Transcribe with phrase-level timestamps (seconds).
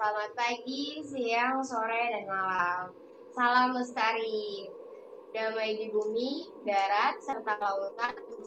[0.00, 2.88] Selamat pagi, siang, sore, dan malam.
[3.36, 4.64] Salam lestari,
[5.36, 8.40] damai di bumi, darat, serta lautan, di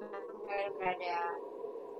[0.00, 1.36] mana pun kalian berada.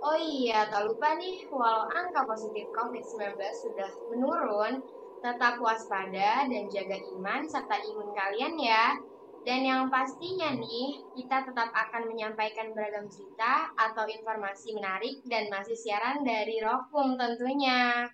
[0.01, 4.80] Oh iya, tak lupa nih, walau angka positif COVID-19 sudah menurun,
[5.20, 8.96] tetap waspada dan jaga iman serta imun kalian ya.
[9.45, 15.77] Dan yang pastinya nih, kita tetap akan menyampaikan beragam cerita atau informasi menarik dan masih
[15.77, 18.09] siaran dari Rokum tentunya.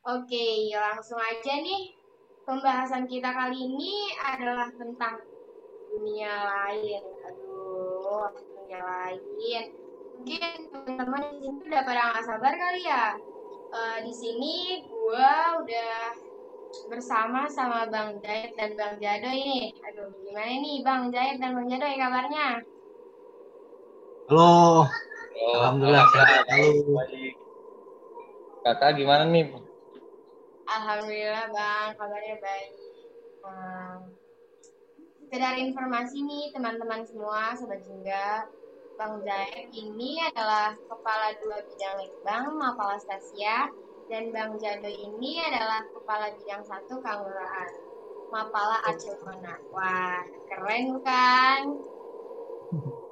[0.00, 1.92] Oke, langsung aja nih.
[2.48, 5.20] Pembahasan kita kali ini adalah tentang
[5.92, 7.04] dunia lain.
[7.28, 9.64] Aduh, dunia lain.
[10.16, 13.12] Mungkin teman-teman di sini udah pada nggak sabar kali ya.
[13.70, 14.54] Eh, di sini
[14.88, 16.16] gua udah
[16.88, 19.68] bersama sama Bang Jait dan Bang Jado ini.
[19.84, 22.48] Aduh, gimana nih Bang Jait dan Bang Jado ya kabarnya?
[24.32, 24.86] Halo,
[25.40, 26.44] Oh, Alhamdulillah sehat.
[26.48, 26.68] Halo.
[26.88, 27.34] Baik.
[28.64, 29.69] Kakak gimana nih?
[30.70, 32.70] Alhamdulillah Bang, kabarnya baik.
[33.42, 34.14] Hmm.
[35.26, 38.46] Sekedar informasi nih teman-teman semua, Sobat Jingga.
[39.00, 43.72] Bang Jait ini adalah Kepala Dua Bidang Litbang Mapala Stasia
[44.12, 47.72] dan Bang Jado ini adalah Kepala Bidang Satu Kelurahan
[48.28, 49.56] Mapala Aceh Mana.
[49.72, 50.20] Wah,
[50.52, 51.60] keren bukan?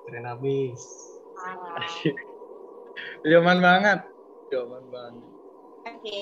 [0.05, 0.84] Keren habis.
[1.33, 1.89] Parah.
[3.25, 3.98] Zaman banget.
[4.53, 5.38] Zaman banget.
[5.89, 6.20] Oke,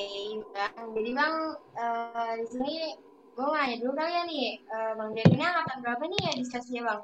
[0.55, 0.87] Bang.
[0.95, 1.35] Jadi Bang,
[1.75, 2.75] eh, di sini
[3.35, 6.45] gue mau nanya dulu kali ya nih, eh, Bang ini angkatan berapa nih ya di
[6.47, 7.03] stasiun Bang?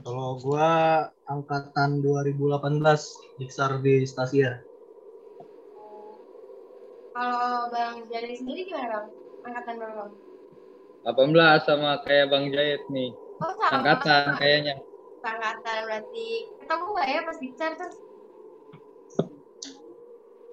[0.00, 0.70] Kalau gua
[1.26, 4.62] angkatan 2018 Diksar di Stasia.
[7.10, 9.06] Kalau Bang Jado sendiri gimana Bang?
[9.44, 10.12] Angkatan berapa Bang?
[11.04, 13.12] 18 sama kayak Bang Jait nih.
[13.44, 13.82] Oh, sama.
[13.82, 14.74] Angkatan kayaknya.
[15.20, 16.26] Angkatan berarti
[16.64, 18.05] ketemu nggak ya pas Diksar tuh?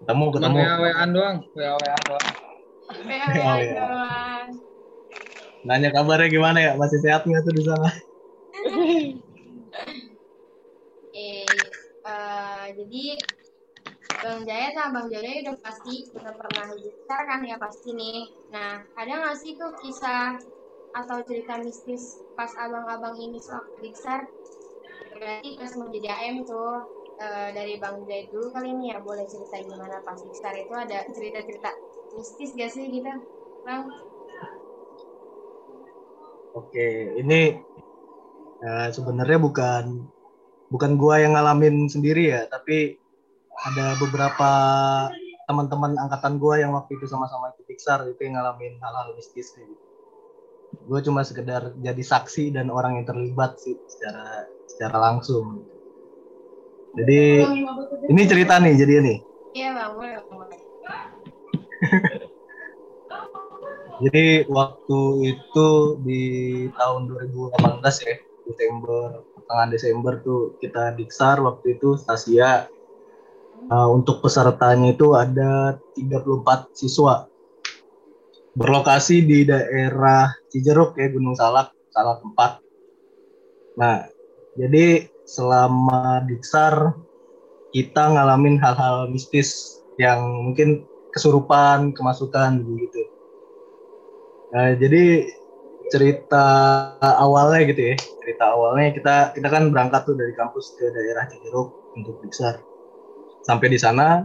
[0.03, 0.59] Ketemu, Cuma ketemu.
[0.59, 1.37] WA-WAan doang.
[1.55, 2.27] WA-WAan doang.
[3.07, 3.73] PW Oh, iya.
[3.79, 4.49] doang.
[5.63, 6.71] Nanya kabarnya gimana ya?
[6.75, 7.89] Masih sehat nggak tuh di sana?
[11.13, 11.45] Eh,
[12.05, 13.03] eh, jadi
[14.23, 18.19] Bang Jaya sama Bang Jaya udah pasti udah pernah Diksar kan ya pasti nih.
[18.53, 20.25] Nah, ada nggak sih tuh kisah
[20.99, 22.03] atau cerita mistis
[22.37, 24.21] pas abang-abang ini sewaktu Diksar?
[25.19, 26.71] Berarti pas mau jadi AM tuh
[27.23, 31.07] eh, dari Bang Jaya dulu kali ini ya boleh cerita gimana pas Diksar itu ada
[31.07, 31.69] cerita-cerita
[32.13, 33.11] mistis gak sih gitu,
[33.63, 33.87] Bang?
[36.53, 37.57] Oke, ini
[38.61, 39.83] eh, sebenarnya bukan
[40.67, 42.99] bukan gua yang ngalamin sendiri ya, tapi
[43.63, 44.51] ada beberapa
[45.47, 49.71] teman-teman angkatan gua yang waktu itu sama-sama ikut Diksar itu yang ngalamin hal-hal mistis kayak
[49.71, 49.83] gitu.
[50.83, 55.72] Gue cuma sekedar jadi saksi dan orang yang terlibat sih secara secara langsung.
[56.93, 57.21] Jadi
[58.09, 59.17] ini cerita nih jadi nih.
[59.53, 60.25] Iya Bang, boleh Bang.
[60.29, 60.59] boleh.
[64.03, 64.99] Jadi waktu
[65.31, 65.69] itu
[66.01, 66.23] di
[66.75, 68.15] tahun 2018 ya,
[68.49, 72.67] Desember, pertengahan Desember tuh kita diksar waktu itu Stasia.
[73.71, 77.31] Uh, untuk pesertanya itu ada 34 siswa.
[78.59, 82.59] Berlokasi di daerah Cijeruk ya, Gunung Salak, Salak 4.
[83.79, 84.03] Nah,
[84.59, 86.93] jadi selama diksar
[87.73, 93.01] kita ngalamin hal-hal mistis yang mungkin kesurupan, kemasukan gitu.
[94.53, 95.25] Nah, jadi
[95.89, 96.45] cerita
[97.01, 101.97] awalnya gitu ya, cerita awalnya kita kita kan berangkat tuh dari kampus ke daerah Cijeruk
[101.97, 102.61] untuk diksar.
[103.45, 104.21] Sampai di sana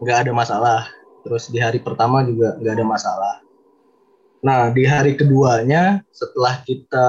[0.00, 0.80] nggak ada masalah.
[1.24, 3.34] Terus di hari pertama juga nggak ada masalah.
[4.38, 7.08] Nah, di hari keduanya setelah kita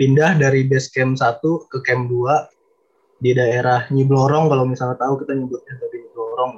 [0.00, 5.36] pindah dari base camp 1 ke camp 2 di daerah Nyiblorong kalau misalnya tahu kita
[5.36, 6.52] nyebutnya dari Nyiblorong.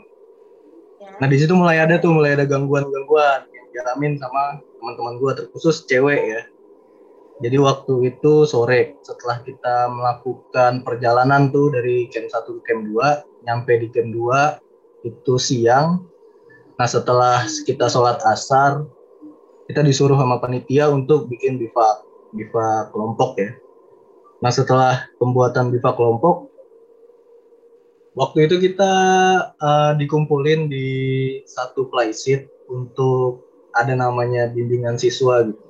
[1.02, 1.10] Ya.
[1.18, 5.82] Nah, di situ mulai ada tuh mulai ada gangguan-gangguan yang dialamin sama teman-teman gua terkhusus
[5.90, 6.42] cewek ya.
[7.42, 13.50] Jadi waktu itu sore setelah kita melakukan perjalanan tuh dari camp 1 ke camp 2,
[13.50, 16.06] nyampe di camp 2 itu siang.
[16.78, 18.86] Nah, setelah kita sholat asar,
[19.66, 23.50] kita disuruh sama panitia untuk bikin bivak, bivak kelompok ya.
[24.42, 26.50] Nah, setelah pembuatan bivak kelompok,
[28.18, 28.92] waktu itu kita
[29.54, 30.88] eh, dikumpulin di
[31.46, 35.62] satu playsheet untuk ada namanya bimbingan siswa gitu.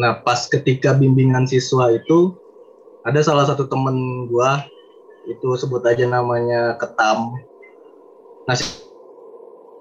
[0.00, 2.34] Nah, pas ketika bimbingan siswa itu
[3.04, 4.64] ada salah satu temen gua
[5.28, 7.38] itu sebut aja namanya Ketam.
[8.48, 8.82] Nah, si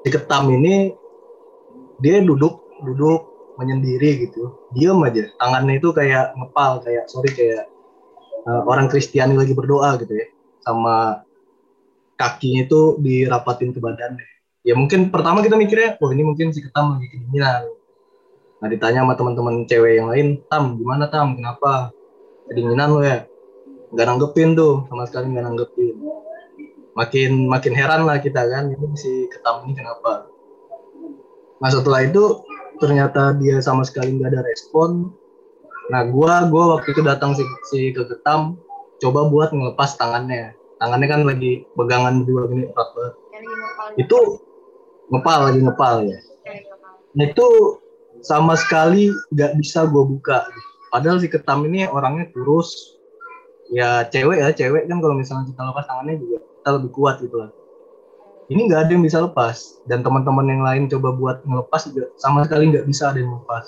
[0.06, 0.94] Ketam ini
[2.01, 5.27] dia duduk duduk menyendiri gitu, diem aja.
[5.39, 7.68] Tangannya itu kayak ngepal, kayak sorry kayak
[8.48, 10.27] eh, orang Kristiani lagi berdoa gitu ya,
[10.63, 11.25] sama
[12.21, 14.27] kakinya itu dirapatin ke badannya.
[14.62, 17.65] Ya mungkin pertama kita mikirnya, wah ini mungkin si Ketam lagi kedinginan.
[18.62, 21.89] Nah ditanya sama teman-teman cewek yang lain, Tam gimana Tam, kenapa?
[22.45, 23.25] Kedinginan lo ya?
[23.89, 25.95] Nggak nanggepin tuh, sama sekali nggak nanggepin.
[26.94, 30.30] Makin makin heran lah kita kan, ini si Ketam ini kenapa?
[31.57, 32.45] Nah setelah itu
[32.81, 35.13] ternyata dia sama sekali nggak ada respon.
[35.94, 38.57] Nah gua gua waktu itu datang si, si ke Ketam,
[38.98, 40.57] coba buat ngelepas tangannya.
[40.81, 43.13] Tangannya kan lagi pegangan dua gini erat banget.
[43.13, 44.19] Ngepal Itu
[45.13, 46.19] ngepal lagi ngepal ya.
[47.12, 47.48] Nah, itu
[48.24, 50.48] sama sekali nggak bisa gue buka.
[50.89, 52.98] Padahal si ketam ini orangnya kurus.
[53.72, 57.36] Ya cewek ya, cewek kan kalau misalnya kita lepas tangannya juga kita lebih kuat gitu
[57.39, 57.50] lah.
[58.51, 59.80] Ini nggak ada yang bisa lepas.
[59.88, 63.63] Dan teman-teman yang lain coba buat ngelepas juga sama sekali nggak bisa ada yang lepas.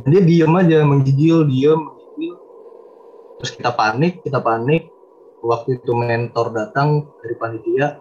[0.00, 2.34] Dan dia diem aja, menggigil, diem, menggigil.
[3.36, 4.88] Terus kita panik, kita panik.
[5.44, 8.00] Waktu itu mentor datang dari panitia.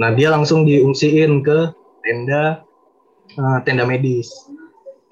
[0.00, 2.64] Nah dia langsung diungsiin ke tenda
[3.36, 4.32] eh, tenda medis.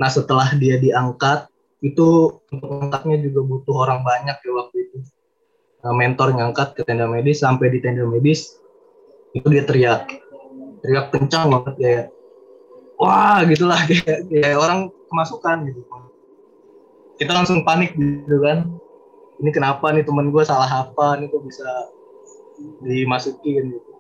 [0.01, 1.51] Nah setelah dia diangkat
[1.85, 4.99] itu untuk angkatnya juga butuh orang banyak ya waktu itu.
[5.79, 8.59] Nah, mentor ngangkat ke tenda medis sampai di tenda medis
[9.37, 10.09] itu dia teriak,
[10.81, 12.05] teriak kencang banget kayak
[12.99, 15.81] wah gitulah kayak, kayak orang kemasukan gitu.
[17.19, 18.69] Kita langsung panik gitu kan.
[19.39, 20.07] Ini kenapa nih?
[20.07, 21.19] Temen gue salah apa?
[21.19, 21.67] Nih kok bisa
[22.83, 23.75] dimasukin?
[23.75, 23.93] gitu.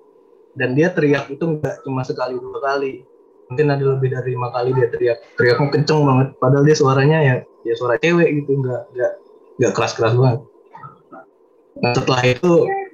[0.54, 3.06] Dan dia teriak itu nggak cuma sekali dua kali,
[3.46, 5.18] mungkin ada lebih dari lima kali dia teriak.
[5.38, 6.28] Teriaknya kenceng banget.
[6.42, 7.34] Padahal dia suaranya ya
[7.66, 9.12] ya suara cewek gitu nggak nggak
[9.62, 10.40] nggak keras keras banget.
[11.78, 12.52] Nah setelah itu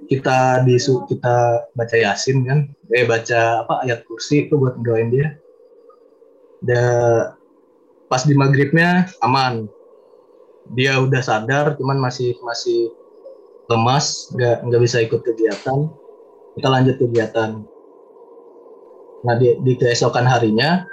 [0.08, 2.58] kita disu kita baca yasin kan?
[2.92, 5.36] Eh baca apa ayat kursi itu buat doain dia.
[6.64, 7.34] Dan
[8.08, 9.68] pas di maghribnya aman.
[10.72, 12.88] Dia udah sadar cuman masih masih
[13.68, 15.88] lemas nggak nggak bisa ikut kegiatan.
[16.54, 17.60] Kita lanjut kegiatan.
[19.24, 20.84] Nah di, di keesokan harinya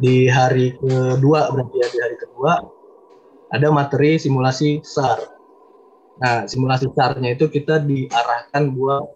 [0.00, 2.52] di hari kedua berarti ya di hari kedua
[3.52, 5.39] ada materi simulasi SAR.
[6.20, 9.08] Nah simulasi SAR-nya itu kita diarahkan buat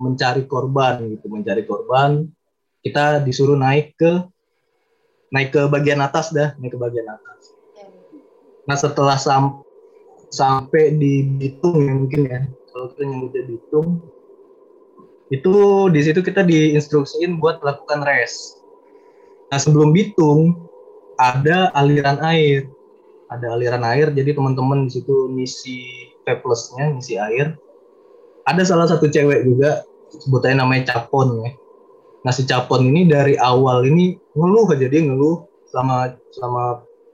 [0.00, 2.24] mencari korban gitu, mencari korban.
[2.80, 4.12] Kita disuruh naik ke
[5.30, 7.52] naik ke bagian atas dah, naik ke bagian atas.
[8.64, 9.60] Nah setelah sam
[10.32, 12.40] sampai di Bitung ya mungkin ya,
[12.72, 13.88] kalau kita nyebutnya Bitung,
[15.30, 15.54] itu
[15.90, 18.56] di situ kita diinstruksiin buat melakukan res.
[19.50, 20.56] Nah sebelum Bitung
[21.18, 22.70] ada aliran air,
[23.26, 24.10] ada aliran air.
[24.14, 27.54] Jadi teman-teman di situ ngisi peplusnya, ngisi air.
[28.42, 31.50] Ada salah satu cewek juga sebutannya namanya Capon ya.
[32.26, 36.64] Nah si Capon ini dari awal ini ngeluh aja dia ngeluh selama selama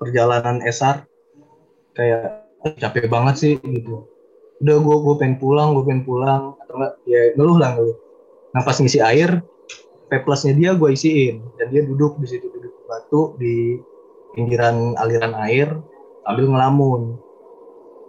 [0.01, 1.05] perjalanan esar
[1.93, 4.09] kayak "Eh, capek banget sih gitu.
[4.65, 7.97] Udah gue gue pengen pulang, gue pengen pulang atau enggak ya ngeluh lah ngeluh.
[8.53, 9.41] Nah pas ngisi air,
[10.09, 13.81] peplusnya dia gue isiin dan dia duduk di situ duduk batu di
[14.37, 15.69] pinggiran aliran air
[16.25, 17.17] sambil ngelamun.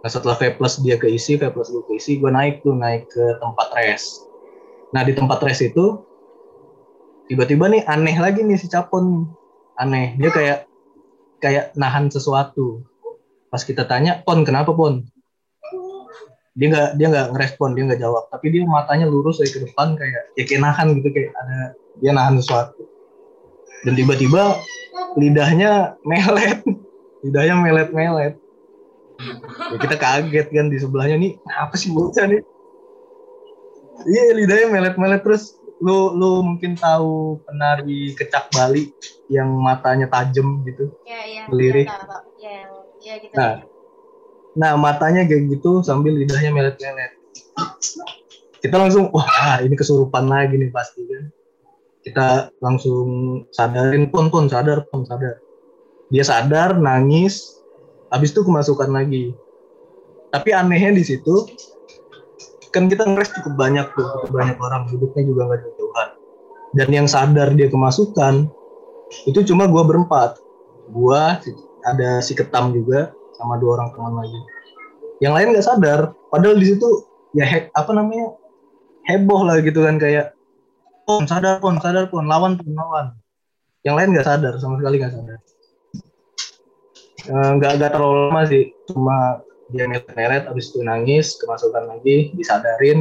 [0.04, 4.20] Nah setelah plus dia keisi, plus gue keisi, gue naik tuh naik ke tempat res.
[4.92, 6.04] Nah di tempat res itu
[7.32, 9.24] tiba-tiba nih aneh lagi nih si Capon
[9.80, 10.58] aneh dia kayak
[11.40, 12.84] kayak nahan sesuatu.
[13.48, 15.08] Pas kita tanya, Pon kenapa Pon?
[16.54, 19.98] dia nggak dia nggak ngerespon dia nggak jawab tapi dia matanya lurus dari ke depan
[19.98, 22.86] kayak ya kayak nahan gitu kayak ada dia nahan sesuatu
[23.82, 24.62] dan tiba-tiba
[25.18, 26.62] lidahnya melet
[27.26, 28.34] lidahnya melet melet
[29.72, 32.40] ya, kita kaget kan di sebelahnya nih apa sih bocah nih
[34.10, 38.90] iya lidahnya melet melet terus lu lu mungkin tahu penari kecak Bali
[39.30, 40.90] yang matanya tajam gitu
[41.84, 42.22] tahu.
[42.40, 43.34] Iya, yang- iya gitu.
[43.36, 43.52] Nah,
[44.56, 47.12] nah matanya kayak gitu sambil lidahnya melet-melet.
[48.64, 51.24] Kita langsung, wah ah, ini kesurupan lagi nih pasti kan.
[52.00, 52.28] Kita
[52.64, 53.04] langsung
[53.52, 55.36] sadarin, pun pun sadar, pun sadar.
[56.08, 57.63] Dia sadar, nangis,
[58.14, 59.34] habis itu kemasukan lagi.
[60.30, 61.50] Tapi anehnya di situ,
[62.70, 66.08] kan kita ngeres cukup banyak tuh, cukup banyak orang, duduknya juga nggak jauhan.
[66.74, 68.46] Dan yang sadar dia kemasukan,
[69.26, 70.38] itu cuma gua berempat.
[71.42, 74.40] Si- ada si Ketam juga, sama dua orang teman lagi.
[75.18, 76.88] Yang lain nggak sadar, padahal di situ
[77.34, 78.38] ya hack apa namanya
[79.10, 80.32] heboh lah gitu kan kayak
[81.04, 83.06] pon sadar pon sadar pon lawan pon lawan
[83.84, 85.38] yang lain nggak sadar sama sekali nggak sadar
[87.24, 88.64] Eh, nggak nggak terlalu lama sih.
[88.84, 89.40] Cuma
[89.72, 93.00] dia meret-meret habis itu nangis kemasukan lagi disadarin.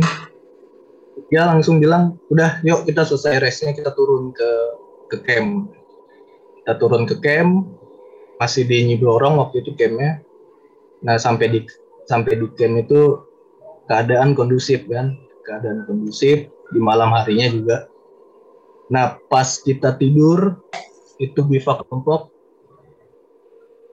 [1.27, 4.51] Dia langsung bilang udah yuk kita selesai race-nya kita turun ke
[5.11, 5.75] ke camp.
[6.63, 7.67] Kita turun ke camp
[8.39, 10.23] masih di Nyiblorong waktu itu campnya.
[11.03, 11.59] Nah sampai di
[12.07, 13.19] sampai di camp itu
[13.91, 15.19] keadaan kondusif kan?
[15.43, 17.77] Keadaan kondusif di malam harinya juga.
[18.87, 20.63] Nah pas kita tidur
[21.19, 22.32] itu bivak kelompok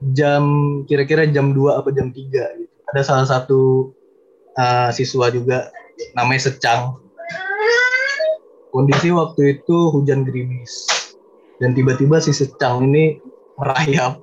[0.09, 0.43] jam
[0.89, 2.73] kira-kira jam 2 apa jam 3 gitu.
[2.91, 3.93] ada salah satu
[4.57, 5.69] uh, siswa juga
[6.17, 6.97] namanya Secang.
[8.71, 10.87] Kondisi waktu itu hujan gerimis.
[11.59, 13.19] Dan tiba-tiba si Secang ini
[13.59, 14.17] merayap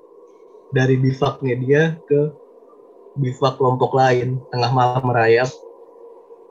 [0.75, 2.33] dari bivaknya dia ke
[3.21, 4.41] bivak kelompok lain.
[4.51, 5.49] Tengah malam merayap.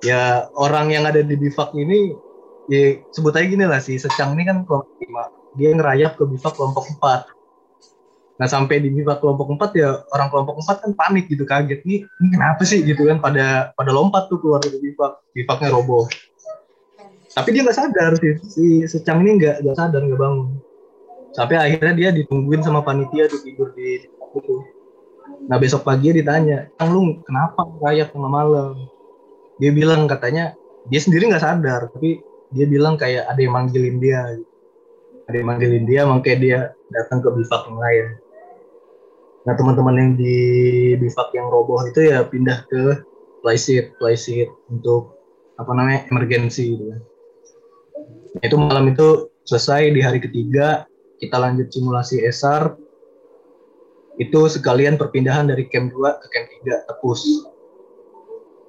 [0.06, 2.14] Ya orang yang ada di bivak ini
[2.70, 5.28] ya sebut aja gini lah si Secang ini kan kelompok lima.
[5.58, 7.37] Dia ngerayap ke bivak kelompok 4
[8.38, 11.82] nah sampai di bivak kelompok 4 ya orang kelompok 4 kan panik gitu kaget.
[11.89, 12.86] Nih ini kenapa sih?
[12.86, 16.06] Gitu kan pada pada lompat tuh keluar dari bivak bivaknya roboh.
[17.34, 18.34] Tapi dia nggak sadar sih.
[18.46, 20.53] Si Secang ini nggak nggak sadar nggak bangun.
[21.34, 24.06] Sampai akhirnya dia ditungguin sama panitia tuh tidur di
[24.38, 24.56] itu.
[25.50, 28.86] Nah besok pagi ditanya Kang lu kenapa kayak tengah malam?
[29.58, 30.53] Dia bilang katanya
[30.94, 32.22] dia sendiri nggak sadar tapi
[32.53, 34.38] dia bilang kayak ada yang manggilin dia.
[35.25, 36.60] Ada yang manggilin dia makanya dia
[36.94, 38.08] datang ke bivak yang lain
[39.48, 40.36] nah teman-teman yang di
[41.00, 43.00] bivak yang roboh itu ya pindah ke
[43.39, 45.16] playseat playseat untuk
[45.56, 47.01] apa namanya emergensi gitu kan.
[48.44, 50.84] itu malam itu selesai di hari ketiga
[51.18, 52.75] kita lanjut simulasi ESAR
[54.18, 57.22] itu sekalian perpindahan dari camp 2 ke camp 3 tepus.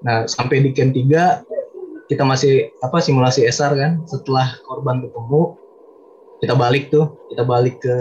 [0.04, 4.04] Nah sampai di camp 3 kita masih apa simulasi ESAR kan.
[4.04, 5.56] Setelah korban ketemu
[6.38, 7.96] kita balik tuh kita balik ke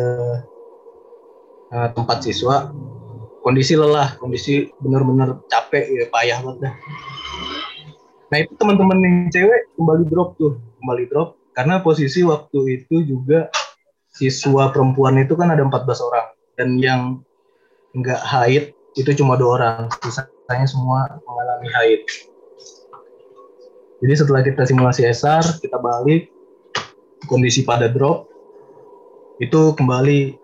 [1.71, 2.71] uh, tempat siswa.
[3.43, 6.73] Kondisi lelah kondisi benar-benar capek ya payah banget dah.
[8.27, 11.39] Nah itu teman-teman yang cewek kembali drop tuh kembali drop.
[11.55, 13.49] Karena posisi waktu itu juga
[14.11, 16.27] siswa perempuan itu kan ada 14 orang.
[16.59, 17.01] Dan yang
[17.95, 18.63] nggak haid
[18.99, 19.87] itu cuma dua orang.
[20.03, 22.01] Sisanya semua mengalami haid.
[23.97, 26.29] Jadi setelah kita simulasi SR kita balik
[27.25, 28.29] kondisi pada drop
[29.41, 30.37] itu kembali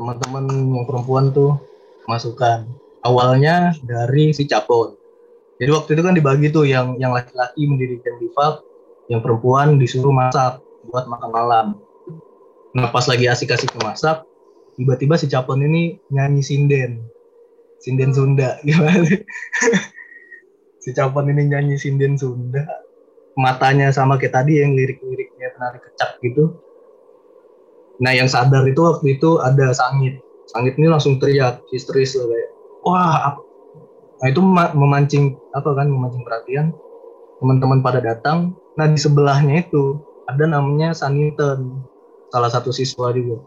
[0.00, 1.60] teman-teman yang perempuan tuh
[2.08, 2.64] masukan.
[3.04, 4.96] Awalnya dari si Capon.
[5.60, 8.64] Jadi waktu itu kan dibagi tuh yang yang laki-laki mendirikan bivak
[9.12, 11.66] yang perempuan disuruh masak buat makan malam.
[12.72, 14.24] Nah pas lagi asik-asik masak
[14.80, 17.04] tiba-tiba si Capon ini nyanyi sinden.
[17.80, 19.04] Sinden Sunda gimana?
[20.80, 22.64] Si Capon ini nyanyi sinden Sunda.
[23.36, 26.69] Matanya sama kayak tadi yang lirik-liriknya penari kecak gitu
[28.00, 30.18] nah yang sadar itu waktu itu ada sangit.
[30.50, 32.50] Sangit ini langsung teriak histeris loh kayak
[32.82, 33.38] wah
[34.20, 34.40] nah itu
[34.76, 36.72] memancing apa kan memancing perhatian.
[37.40, 41.84] Teman-teman pada datang nah di sebelahnya itu ada namanya Saninten
[42.30, 43.42] salah satu siswa juga.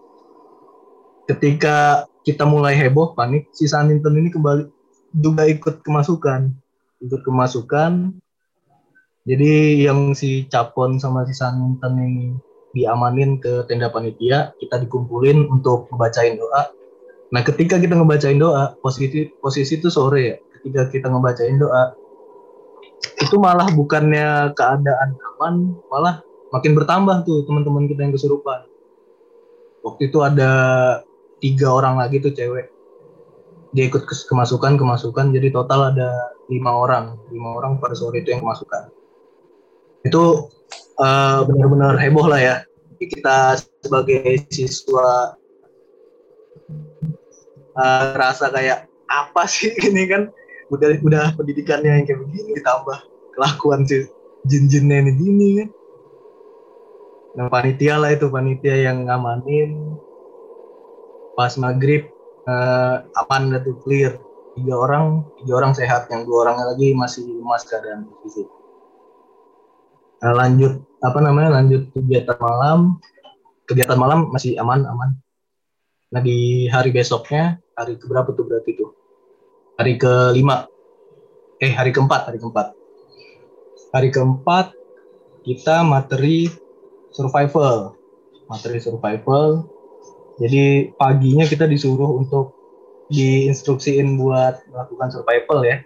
[1.23, 4.67] Ketika kita mulai heboh panik si Saninten ini kembali
[5.15, 6.51] juga ikut kemasukan.
[7.03, 8.15] Ikut kemasukan.
[9.23, 12.35] Jadi yang si Capon sama si Saninten ini
[12.73, 16.73] diamanin ke tenda panitia, kita dikumpulin untuk ngebacain doa.
[17.29, 20.35] Nah, ketika kita ngebacain doa, posisi posisi itu sore ya.
[20.57, 21.93] Ketika kita ngebacain doa,
[23.21, 28.65] itu malah bukannya keadaan aman, malah makin bertambah tuh teman-teman kita yang kesurupan.
[29.85, 30.51] Waktu itu ada
[31.43, 32.71] tiga orang lagi tuh cewek.
[33.73, 36.09] Dia ikut kemasukan kemasukan, jadi total ada
[36.47, 39.02] lima orang, lima orang pada sore itu yang kemasukan.
[40.03, 40.51] Itu
[40.99, 42.55] uh, benar-benar heboh lah ya.
[42.99, 45.35] Kita sebagai siswa
[47.75, 50.27] uh, rasa kayak apa sih ini kan?
[50.71, 52.99] Udah udah pendidikannya yang kayak begini ditambah
[53.35, 54.07] kelakuan si
[54.47, 55.69] jin-jinnya ini gini kan.
[57.33, 59.97] Nah panitia lah itu panitia yang ngamanin.
[61.33, 62.05] Pas maghrib
[62.45, 64.19] uh, aman tuh clear.
[64.53, 68.45] Tiga orang tiga orang sehat yang dua orangnya lagi masih lemas keadaan fisik
[70.23, 72.97] nah, lanjut apa namanya lanjut kegiatan malam.
[73.67, 75.19] Kegiatan malam masih aman aman.
[76.11, 78.95] Nah di hari besoknya hari keberapa tuh berarti tuh?
[79.75, 80.67] Hari kelima.
[81.59, 82.75] Eh hari keempat hari keempat.
[83.91, 84.71] Hari keempat
[85.43, 86.47] kita materi
[87.11, 87.99] survival.
[88.47, 89.67] Materi survival.
[90.39, 92.55] Jadi paginya kita disuruh untuk
[93.11, 95.77] diinstruksiin buat melakukan survival ya.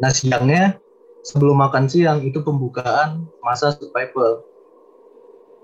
[0.00, 0.80] Nah siangnya
[1.26, 4.44] sebelum makan siang itu pembukaan masa survival.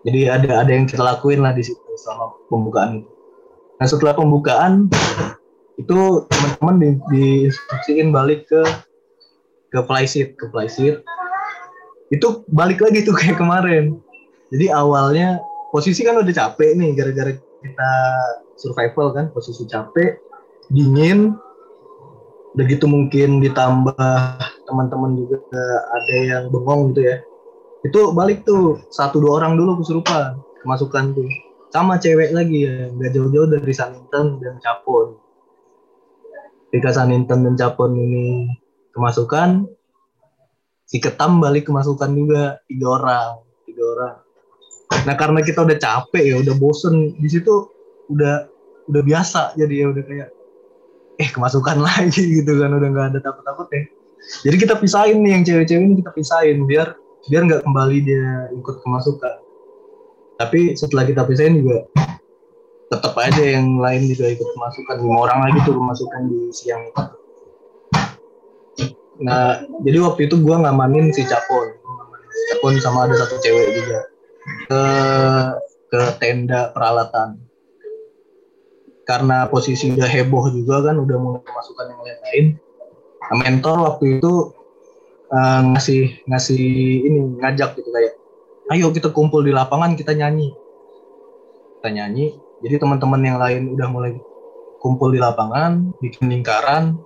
[0.07, 3.03] Jadi ada ada yang kita lakuin lah di situ selama pembukaan.
[3.77, 4.87] Nah setelah pembukaan
[5.77, 8.63] itu teman-teman di, diinstruksiin balik ke
[9.75, 11.05] ke flysheet ke flysheet
[12.15, 13.99] itu balik lagi tuh kayak kemarin.
[14.55, 15.43] Jadi awalnya
[15.75, 17.93] posisi kan udah capek nih gara-gara kita
[18.55, 20.23] survival kan posisi capek
[20.71, 21.35] dingin
[22.57, 23.95] begitu mungkin ditambah
[24.65, 25.39] teman-teman juga
[25.93, 27.17] ada yang bengong gitu ya.
[27.85, 31.29] Itu balik tuh satu dua orang dulu kesurupan kemasukan tuh.
[31.71, 35.21] Sama cewek lagi ya nggak jauh-jauh dari Saninten dan Capon.
[36.73, 38.49] Ketika Saninten dan Capon ini
[38.97, 39.69] kemasukan
[40.89, 43.31] si Ketam balik kemasukan juga tiga orang
[43.69, 44.15] tiga orang.
[45.05, 47.69] Nah karena kita udah capek ya udah bosen di situ
[48.09, 48.49] udah
[48.87, 50.29] udah biasa jadi ya udah kayak
[51.17, 53.83] eh kemasukan lagi gitu kan udah nggak ada takut takut ya.
[54.43, 58.77] Jadi kita pisahin nih yang cewek-cewek ini kita pisahin biar biar nggak kembali dia ikut
[58.83, 59.35] kemasukan.
[60.37, 61.87] Tapi setelah kita pisahin juga
[62.93, 64.95] tetap aja yang lain juga ikut kemasukan.
[65.01, 67.05] Lima orang lagi tuh kemasukan di siang itu.
[69.25, 71.73] Nah jadi waktu itu gua ngamanin si Capon.
[72.53, 74.01] Capon sama ada satu cewek juga.
[74.67, 74.83] Ke
[75.87, 77.47] ke tenda peralatan
[79.07, 82.47] karena posisi udah heboh juga kan udah mulai kemasukan yang lain-lain.
[83.23, 84.51] Nah, mentor waktu itu
[85.31, 86.63] uh, ngasih ngasih
[87.07, 88.19] ini ngajak gitu kayak
[88.75, 90.51] ayo kita kumpul di lapangan kita nyanyi.
[91.79, 92.35] Kita nyanyi
[92.67, 94.13] jadi teman-teman yang lain udah mulai
[94.83, 96.99] kumpul di lapangan bikin lingkaran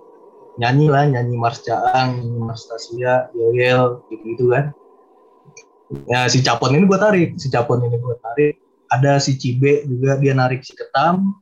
[0.57, 4.73] nyanyi lah nyanyi Mars Caang nyanyi Mars Tasia Yoyel gitu gitu kan.
[6.09, 8.55] Ya si Capon ini gue tarik si Capon ini gue tarik.
[8.91, 11.39] Ada si Cibe juga dia narik si Ketam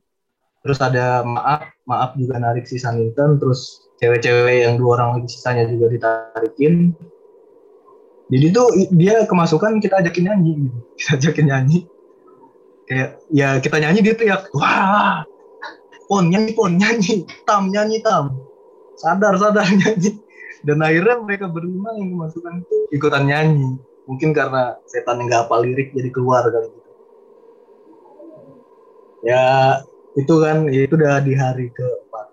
[0.59, 5.67] terus ada maaf maaf juga narik si Saninten terus cewek-cewek yang dua orang lagi sisanya
[5.67, 6.95] juga ditarikin.
[8.29, 10.77] Jadi tuh dia kemasukan kita ajakin nyanyi gitu.
[10.99, 11.79] kita ajakin nyanyi.
[12.89, 15.21] Kayak ya kita nyanyi dia teriak wah
[16.09, 18.39] pon nyanyi pon nyanyi tam nyanyi tam.
[18.97, 20.17] Sadar sadar nyanyi.
[20.59, 23.79] Dan akhirnya mereka berlima yang kemasukan itu ikutan nyanyi.
[24.09, 26.91] Mungkin karena setan yang nggak apa lirik jadi keluar kali gitu.
[29.19, 29.43] Ya
[30.17, 32.27] itu kan itu udah di hari keempat.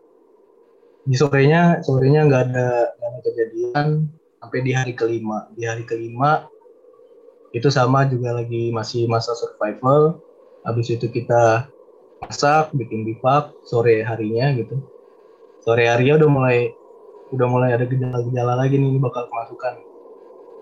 [1.04, 3.86] Di sorenya sorenya nggak ada nggak ada kejadian.
[4.40, 5.50] Sampai di hari kelima.
[5.52, 6.46] Di hari kelima
[7.52, 10.22] itu sama juga lagi masih masa survival.
[10.64, 11.68] Habis itu kita
[12.24, 14.80] masak bikin bivak sore harinya gitu.
[15.62, 16.58] Sore harinya udah mulai
[17.34, 19.82] udah mulai ada gejala-gejala lagi nih ini bakal kemasukan.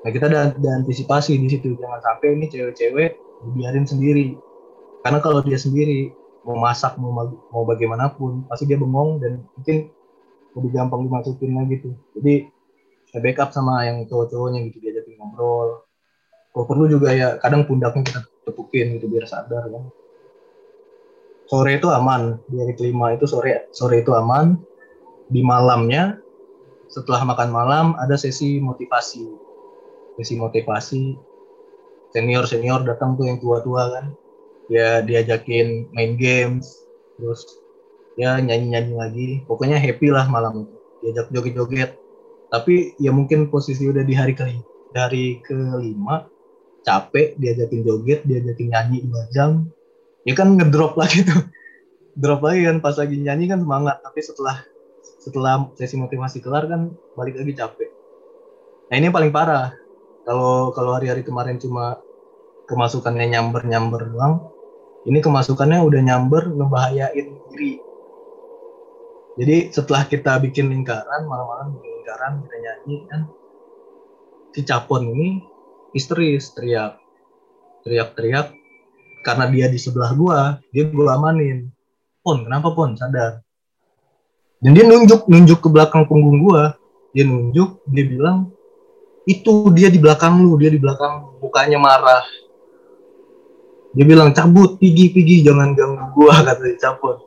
[0.04, 1.76] Nah kita ada, ada antisipasi di situ.
[1.76, 3.16] Jangan sampai ini cewek-cewek
[3.48, 4.36] dibiarin sendiri.
[5.04, 6.12] Karena kalau dia sendiri
[6.44, 9.88] mau masak mau mau bagaimanapun pasti dia bengong dan mungkin
[10.54, 11.94] lebih gampang dimasukin lagi tuh.
[12.14, 12.46] Jadi
[13.10, 15.82] saya backup sama yang cowok-cowoknya gitu diajakin ngobrol.
[16.54, 19.84] Kalau perlu juga ya kadang pundaknya kita tepukin gitu biar sadar kan.
[21.50, 24.60] Sore itu aman di hari kelima itu sore sore itu aman.
[25.24, 26.20] Di malamnya
[26.92, 29.24] setelah makan malam ada sesi motivasi.
[30.20, 31.02] Sesi motivasi.
[32.14, 34.14] Senior senior datang tuh yang tua tua kan
[34.72, 36.84] ya diajakin main games
[37.20, 37.44] terus
[38.16, 39.28] ya nyanyi nyanyi lagi.
[39.46, 40.68] Pokoknya happy lah malam.
[41.04, 41.90] Diajak joget joget
[42.54, 44.46] tapi ya mungkin posisi udah di hari ke
[44.94, 46.22] dari kelima
[46.86, 49.66] capek diajakin joget diajakin nyanyi dua jam.
[50.22, 51.50] Ya kan ngedrop lagi tuh
[52.22, 53.98] drop lagi kan pas lagi nyanyi kan semangat.
[54.06, 54.62] Tapi setelah
[55.18, 57.90] setelah sesi motivasi kelar kan balik lagi capek.
[58.92, 59.74] Nah ini yang paling parah.
[60.24, 61.98] Kalau kalau hari-hari kemarin cuma
[62.70, 64.53] kemasukannya nyamber nyamber doang
[65.04, 67.76] ini kemasukannya udah nyamber ngebahayain diri.
[69.34, 73.20] Jadi setelah kita bikin lingkaran malam-malam bikin lingkaran kita nyanyi kan
[74.54, 75.44] si capon ini
[75.92, 76.96] histeris teriak.
[77.84, 78.56] Teriak-teriak
[79.20, 81.68] karena dia di sebelah gua dia gua amanin.
[82.24, 82.96] Pon kenapa pon?
[82.96, 83.44] Sadar.
[84.64, 86.80] Dan dia nunjuk nunjuk ke belakang punggung gua.
[87.12, 88.48] Dia nunjuk dia bilang
[89.28, 92.24] itu dia di belakang lu dia di belakang mukanya marah
[93.94, 97.22] dia bilang cabut pigi pigi jangan ganggu gua kata dia cabut.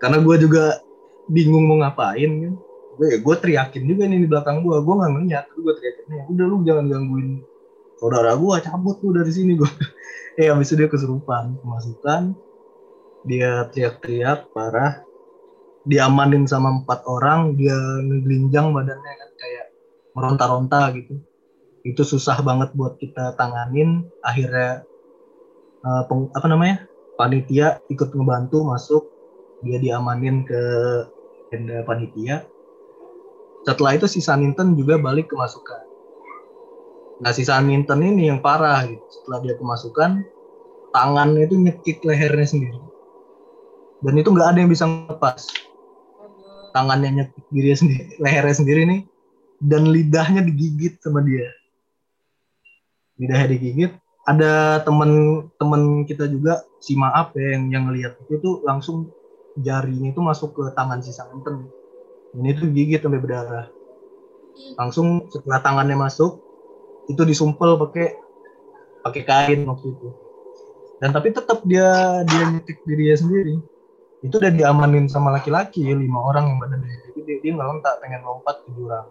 [0.00, 0.80] Karena gua juga
[1.28, 2.54] bingung mau ngapain kan.
[2.98, 4.80] Gue gue teriakin juga nih di belakang gua.
[4.80, 7.28] Gua nggak ngeliat gue teriakin nih udah lu jangan gangguin
[8.00, 9.70] saudara gua cabut lu dari sini gua.
[10.40, 12.32] Eh habis itu dia kesurupan kemasukan.
[13.28, 15.04] Dia teriak-teriak parah.
[15.84, 19.66] Diamanin sama empat orang dia ngegelinjang badannya kan kayak
[20.16, 21.20] meronta-ronta gitu.
[21.84, 24.08] Itu susah banget buat kita tanganin.
[24.20, 24.87] Akhirnya
[25.84, 26.76] uh, peng, apa namanya
[27.18, 29.04] panitia ikut ngebantu masuk
[29.66, 30.62] dia diamanin ke
[31.50, 32.46] tenda panitia
[33.66, 35.88] setelah itu si Saninten juga balik ke masukan
[37.18, 39.02] Nah si Saminton ini yang parah gitu.
[39.10, 40.22] Setelah dia kemasukan,
[40.94, 42.80] tangannya itu nyekik lehernya sendiri.
[43.98, 45.50] Dan itu nggak ada yang bisa lepas.
[46.70, 49.00] Tangannya nyekik diri sendiri, lehernya sendiri nih.
[49.58, 51.50] Dan lidahnya digigit sama dia.
[53.18, 53.92] Lidahnya digigit.
[54.28, 59.08] Ada temen-temen kita juga si maaf ya yang yang ngelihat itu tuh langsung
[59.56, 61.64] jarinya itu masuk ke tangan si Saminton.
[62.36, 63.72] Ini tuh gigit sampai berdarah.
[64.76, 66.44] Langsung setelah tangannya masuk,
[67.08, 68.20] itu disumpel pakai
[69.02, 70.08] pakai kain waktu itu
[71.00, 73.56] dan tapi tetap dia dia nyetik dirinya sendiri
[74.20, 78.60] itu udah diamanin sama laki-laki lima orang yang badan jadi dia, dia ngelontak pengen lompat
[78.66, 79.08] ke jurang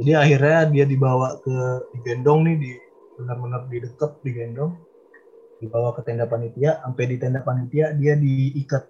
[0.00, 1.56] jadi akhirnya dia dibawa ke
[1.94, 2.70] digendong nih di
[3.22, 4.74] benar-benar di deket digendong
[5.62, 8.82] dibawa ke tenda panitia sampai di tenda panitia dia diikat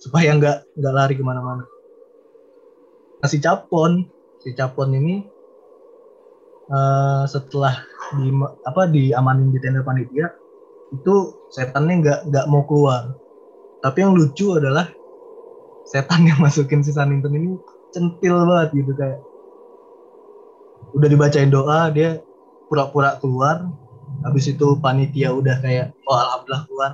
[0.00, 1.68] supaya nggak nggak lari ke mana-mana.
[3.20, 4.08] Nah si capon
[4.40, 5.20] si capon ini
[6.72, 7.76] uh, setelah
[8.16, 8.32] di
[8.64, 10.32] apa diamanin di tenda panitia
[10.96, 11.14] itu
[11.52, 13.12] setannya nggak nggak mau keluar.
[13.84, 14.88] Tapi yang lucu adalah
[15.84, 17.60] setan yang masukin si Saninton ini
[17.92, 19.20] centil banget gitu kayak
[20.96, 22.22] udah dibacain doa dia
[22.74, 23.70] pura-pura keluar
[24.26, 26.92] habis itu panitia udah kayak oh alhamdulillah keluar.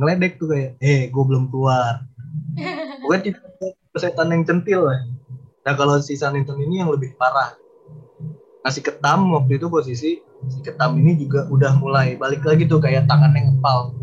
[0.00, 2.08] Ngeledek tuh kayak eh gue belum keluar.
[3.04, 3.20] Bukan
[4.00, 5.04] setan yang centil lah
[5.64, 7.56] nah kalau si Saninton ini yang lebih parah.
[8.64, 13.08] Ngasih ketam waktu itu posisi si ketam ini juga udah mulai balik lagi tuh kayak
[13.08, 13.96] tangannya ngepal.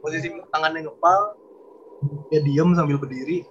[0.00, 1.20] Posisi tangannya ngepal
[2.32, 3.44] dia diem sambil berdiri.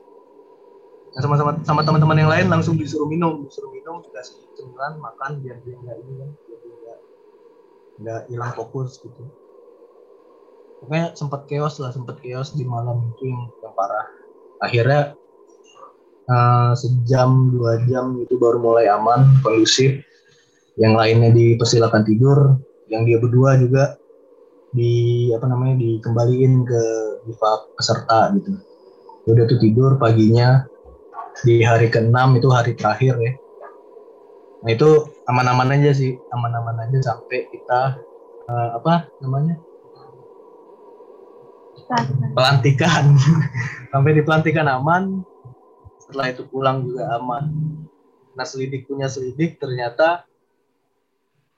[1.13, 3.45] Nah, sama-sama sama teman-teman yang lain langsung disuruh minum.
[3.45, 6.29] Disuruh minum dikasih cemilan makan biar dia nggak ini kan
[8.01, 9.23] nggak hilang fokus gitu.
[10.81, 14.05] Pokoknya sempat chaos lah sempat chaos di malam itu yang, yang parah.
[14.61, 15.01] Akhirnya
[16.29, 20.05] uh, sejam dua jam itu baru mulai aman kondusif.
[20.77, 22.61] Yang lainnya dipersilakan tidur
[22.93, 23.97] yang dia berdua juga
[24.69, 26.81] di apa namanya dikembaliin ke
[27.25, 28.53] diva peserta gitu.
[29.25, 30.69] Udah tuh tidur paginya
[31.41, 33.33] di hari ke-6 itu hari terakhir ya.
[34.61, 37.99] Nah itu aman-aman aja sih aman-aman aja sampai kita
[38.47, 39.59] uh, apa namanya?
[42.35, 43.15] Pelantikan.
[43.95, 45.23] Sampai di pelantikan aman
[46.03, 47.47] setelah itu pulang juga aman.
[48.35, 50.27] Nah selidik punya selidik ternyata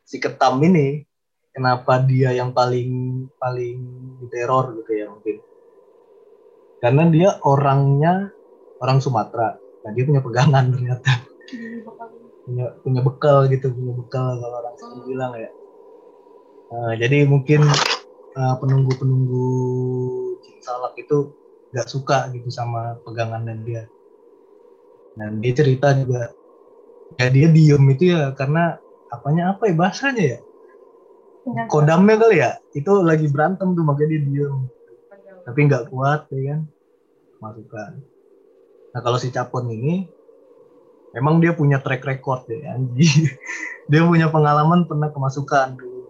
[0.05, 1.01] si ketam ini
[1.49, 3.77] kenapa dia yang paling paling
[4.21, 5.41] diteror gitu ya mungkin?
[6.77, 8.29] Karena dia orangnya
[8.77, 9.58] orang Sumatera.
[9.58, 11.25] Nah dia punya pegangan ternyata
[12.45, 15.49] punya punya bekal gitu punya bekal kalau orang sini bilang ya.
[16.69, 17.65] Nah, jadi mungkin
[18.38, 19.47] uh, penunggu penunggu
[20.62, 21.34] salak itu
[21.73, 23.84] nggak suka gitu sama pegangan dan dia.
[25.17, 26.32] Dan dia cerita juga
[27.17, 28.78] ya dia diem itu ya karena
[29.10, 30.39] apanya apa ya bahasanya ya?
[31.65, 32.52] Kodamnya kali ya?
[32.78, 34.56] Itu lagi berantem tuh makanya dia diem.
[35.49, 36.60] Tapi nggak kuat ya kan?
[37.41, 37.91] Masukan.
[38.93, 40.06] Nah kalau si Capon ini
[41.17, 43.08] emang dia punya track record ya anji
[43.91, 46.02] dia punya pengalaman pernah kemasukan dulu.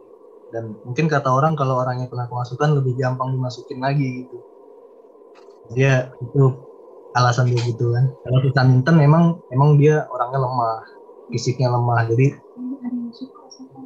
[0.49, 4.37] Dan mungkin kata orang kalau orangnya pernah kemasukan lebih gampang dimasukin lagi gitu.
[5.77, 6.57] Dia itu
[7.13, 8.09] alasan dia gitu kan.
[8.25, 10.81] Kalau si Saminton emang emang dia orangnya lemah.
[11.29, 12.27] Fisiknya lemah jadi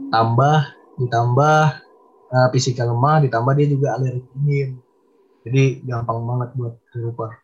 [0.07, 0.57] tambah
[1.03, 1.61] ditambah.
[2.33, 4.79] Uh, fisiknya lemah ditambah dia juga alergi dingin.
[5.43, 7.43] Jadi gampang banget buat dirubah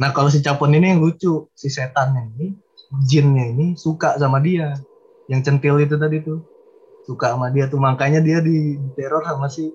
[0.00, 2.56] nah kalau si capon ini yang lucu si setannya ini
[2.90, 4.74] jinnya ini suka sama dia.
[5.30, 6.42] Yang centil itu tadi tuh.
[7.06, 7.78] Suka sama dia tuh.
[7.78, 9.70] Makanya dia di teror sama si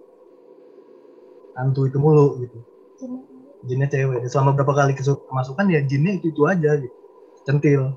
[1.56, 2.60] hantu itu mulu gitu.
[3.64, 4.28] Jinnya cewek.
[4.28, 6.96] Selama berapa kali kemasukan ya jinnya itu itu aja gitu.
[7.48, 7.96] Centil.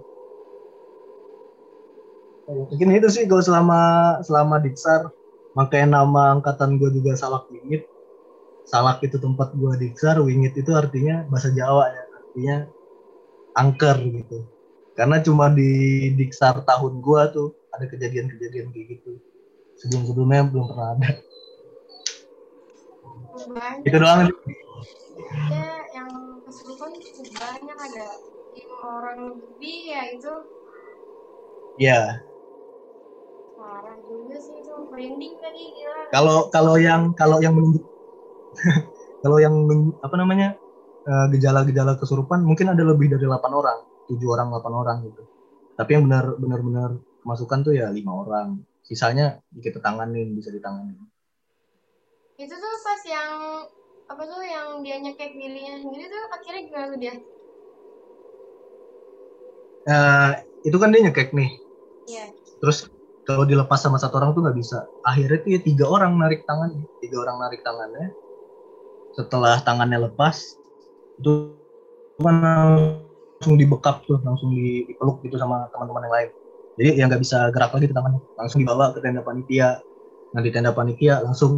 [2.49, 3.81] Mungkin itu sih kalau selama
[4.25, 5.13] selama diksar
[5.53, 7.85] makanya nama angkatan gue juga salak wingit.
[8.65, 12.03] Salak itu tempat gue diksar wingit itu artinya bahasa Jawa ya.
[12.09, 12.57] Artinya
[13.59, 14.58] angker gitu
[14.99, 19.23] karena cuma di diksar tahun gue tuh ada kejadian-kejadian kayak gitu.
[19.79, 21.11] Sebelum sebelumnya belum pernah ada.
[23.39, 24.31] Banyak itu doang ya
[25.95, 26.11] yang
[26.43, 28.07] kesulitan cukup banyak ada
[28.59, 30.35] lima orang lebih ya itu.
[31.79, 32.27] Ya
[33.59, 36.11] parah juga sih itu branding tadi gila.
[36.11, 37.87] Kalau kalau yang kalau yang menunjuk
[39.23, 39.55] kalau yang
[40.03, 40.59] apa namanya
[41.07, 45.23] eh, gejala-gejala kesurupan mungkin ada lebih dari 8 orang tujuh orang 8 orang gitu.
[45.79, 46.91] Tapi yang benar benar benar
[47.23, 48.65] kemasukan tuh ya lima orang.
[48.83, 50.97] Sisanya kita tanganin bisa ditanganin.
[52.41, 53.31] Itu tuh pas yang
[54.09, 57.15] apa tuh yang dia nyekek dirinya sendiri tuh akhirnya gimana tuh dia?
[59.89, 60.33] Eh,
[60.65, 61.51] itu kan dia nyekek nih.
[62.09, 62.33] Iya.
[62.65, 62.89] terus
[63.29, 64.89] kalau dilepas sama satu orang tuh nggak bisa.
[65.05, 68.09] Akhirnya tuh ya tiga orang narik tangannya tiga orang narik tangannya.
[69.13, 70.57] Setelah tangannya lepas
[71.21, 71.53] itu
[72.17, 72.41] kan
[73.39, 76.31] langsung dibekap tuh langsung di- dipeluk gitu sama teman-teman yang lain.
[76.79, 78.21] Jadi ya nggak bisa gerak lagi tuh tangannya.
[78.39, 79.69] Langsung dibawa ke tenda panitia.
[80.35, 81.53] Nah di tenda panitia langsung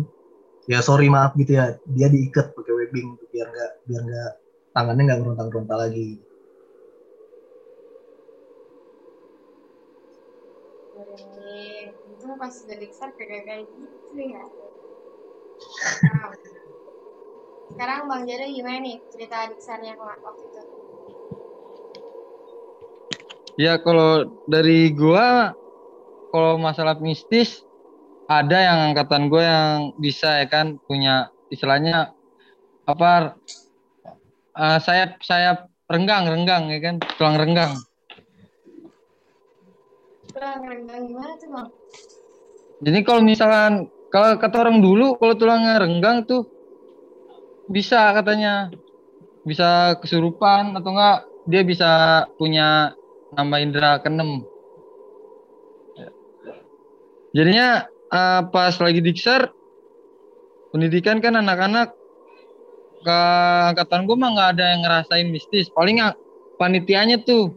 [0.73, 1.67] ya sorry maaf gitu ya.
[1.97, 4.31] Dia diikat pakai webbing biar nggak biar nggak
[4.77, 6.09] tangannya nggak ngerontak-rontak lagi.
[12.13, 14.43] Itu pas udah diksar kayak gitu ya.
[15.61, 16.33] Sekarang,
[17.73, 19.93] sekarang Bang Jado gimana nih cerita diksarnya
[20.27, 20.63] waktu itu?
[23.59, 25.55] Ya kalau dari gua
[26.31, 27.67] kalau masalah mistis
[28.31, 32.15] ada yang angkatan gue yang bisa ya kan punya istilahnya
[32.87, 33.35] apa
[34.55, 37.75] eh, sayap sayap renggang renggang ya kan tulang renggang
[40.31, 41.69] Tulang renggang gimana tuh Bang?
[42.79, 46.47] jadi kalau misalkan kalau kata orang dulu kalau tulangnya renggang tuh
[47.67, 48.71] bisa katanya
[49.43, 51.19] bisa kesurupan atau enggak
[51.51, 51.91] dia bisa
[52.39, 52.95] punya
[53.35, 54.43] nama indera keenem.
[57.31, 59.55] Jadinya eh, pas lagi diksar
[60.75, 61.95] pendidikan kan anak-anak
[63.01, 63.21] ke
[63.75, 65.71] angkatan gue mah nggak ada yang ngerasain mistis.
[65.71, 66.03] Paling
[66.61, 67.55] panitianya tuh.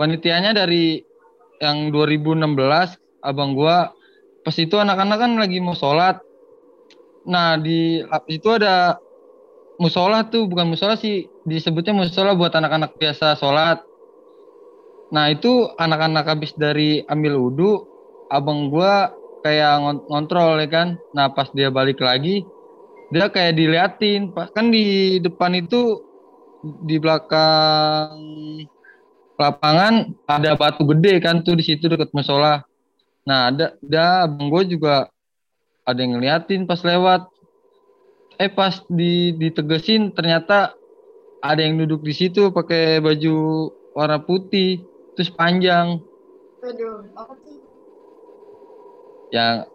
[0.00, 1.04] Panitianya dari
[1.60, 2.40] yang 2016
[3.20, 3.92] abang gua
[4.40, 6.24] pas itu anak-anak kan lagi mau sholat.
[7.28, 8.00] Nah di
[8.32, 8.96] itu ada
[9.80, 13.80] musola tuh bukan musola sih disebutnya musola buat anak-anak biasa sholat
[15.10, 17.88] nah itu anak-anak habis dari ambil wudhu
[18.30, 19.10] abang gua
[19.42, 22.44] kayak ngon- ngontrol ya kan nah pas dia balik lagi
[23.10, 25.98] dia kayak diliatin kan di depan itu
[26.62, 28.12] di belakang
[29.40, 32.60] lapangan ada batu gede kan tuh di situ dekat musola.
[33.24, 35.08] Nah ada, ada abang gue juga
[35.88, 37.24] ada yang ngeliatin pas lewat.
[38.40, 40.72] Eh pas di ditegesin ternyata
[41.44, 46.00] ada yang duduk di situ pakai baju warna putih terus panjang.
[46.64, 47.60] Waduh, apa sih?
[49.30, 49.68] Ya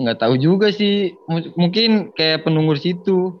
[0.00, 3.40] nggak tahu juga sih M- mungkin kayak penunggu situ.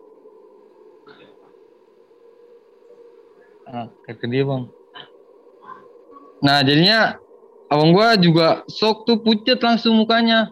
[3.68, 4.64] Ah, kayak ke dia bang.
[6.40, 7.20] Nah jadinya
[7.68, 10.48] abang gua juga sok tuh pucet langsung mukanya.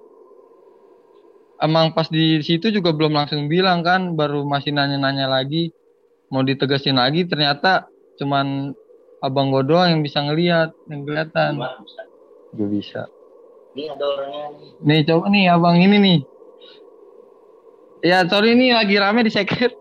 [1.58, 5.74] Emang pas di situ juga belum langsung bilang kan, baru masih nanya-nanya lagi,
[6.30, 8.70] mau ditegasin lagi ternyata cuman
[9.18, 11.58] abang gua doang yang bisa ngelihat, yang kelihatan.
[12.54, 13.02] Gak bisa.
[13.74, 14.70] Ini ada orangnya nih.
[14.86, 16.18] Nih coba nih abang ini nih.
[18.06, 19.74] Ya sorry ini lagi rame di secret.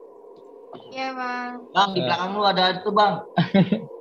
[0.90, 1.52] Iya Bang.
[1.78, 3.14] Bang, di belakang lu ada itu, Bang.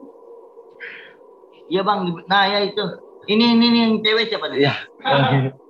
[1.66, 2.06] Iya, Bang.
[2.30, 2.78] Nah, ya itu.
[3.26, 4.70] Ini ini, ini yang cewek siapa nih?
[4.70, 4.74] Ya.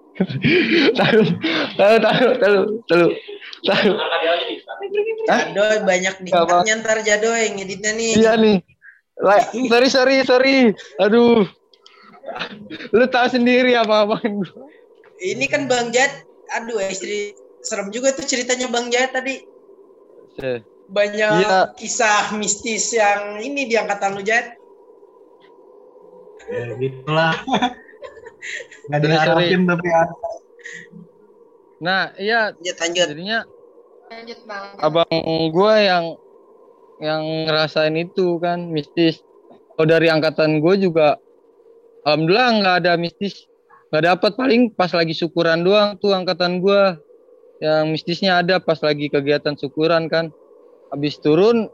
[0.92, 1.20] tahu,
[1.76, 3.06] tahu, tahu, tahu, tahu,
[3.62, 3.90] tahu.
[5.26, 6.64] Jadoy banyak di Gak apa.
[6.64, 8.10] ntar Jadoy ngeditnya nih.
[8.16, 8.56] Iya nih.
[9.16, 10.56] Lah, sorry, sorry, sorry.
[10.98, 11.44] Aduh.
[12.90, 14.18] Lu tahu sendiri apa gua.
[15.16, 16.12] Ini kan Bang Jat,
[16.52, 19.40] aduh istri serem juga tuh ceritanya Bang Jat tadi.
[20.86, 21.58] Banyak Iya.
[21.74, 24.52] kisah mistis yang ini di angkatan lu Jat.
[26.46, 27.34] ya gitulah
[28.90, 30.14] diharapin tapi ada
[31.76, 33.04] Nah, iya Jat lanjut.
[33.12, 33.44] jadinya
[34.08, 34.80] Lanjut Bang.
[34.80, 35.12] abang
[35.52, 36.04] gua yang
[37.04, 39.20] yang ngerasain itu kan mistis.
[39.76, 41.20] Oh dari angkatan gue juga,
[42.08, 43.44] alhamdulillah nggak ada mistis,
[43.92, 46.96] nggak dapat paling pas lagi syukuran doang tuh angkatan gua
[47.60, 50.32] yang mistisnya ada pas lagi kegiatan syukuran kan.
[50.88, 51.68] Habis turun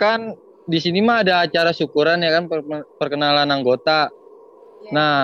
[0.00, 0.32] kan
[0.64, 4.08] di sini mah ada acara syukuran ya kan per- perkenalan anggota.
[4.80, 4.90] Iya.
[4.96, 5.14] Nah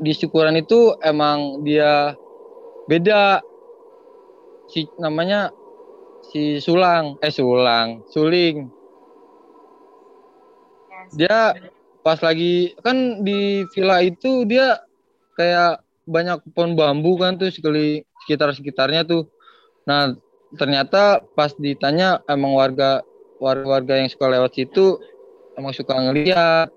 [0.00, 2.16] di syukuran itu emang dia
[2.88, 3.44] beda.
[4.72, 5.52] Si namanya
[6.32, 7.20] si Sulang.
[7.20, 8.02] Eh Sulang.
[8.08, 8.66] Suling.
[11.14, 11.54] Dia
[12.00, 14.80] pas lagi kan di villa itu dia
[15.36, 19.28] kayak banyak pohon bambu kan tuh sekali sekitar sekitarnya tuh.
[19.84, 20.16] Nah
[20.56, 23.06] ternyata pas ditanya emang warga
[23.38, 24.98] warga-warga yang suka lewat situ
[25.54, 26.68] emang suka ngeliat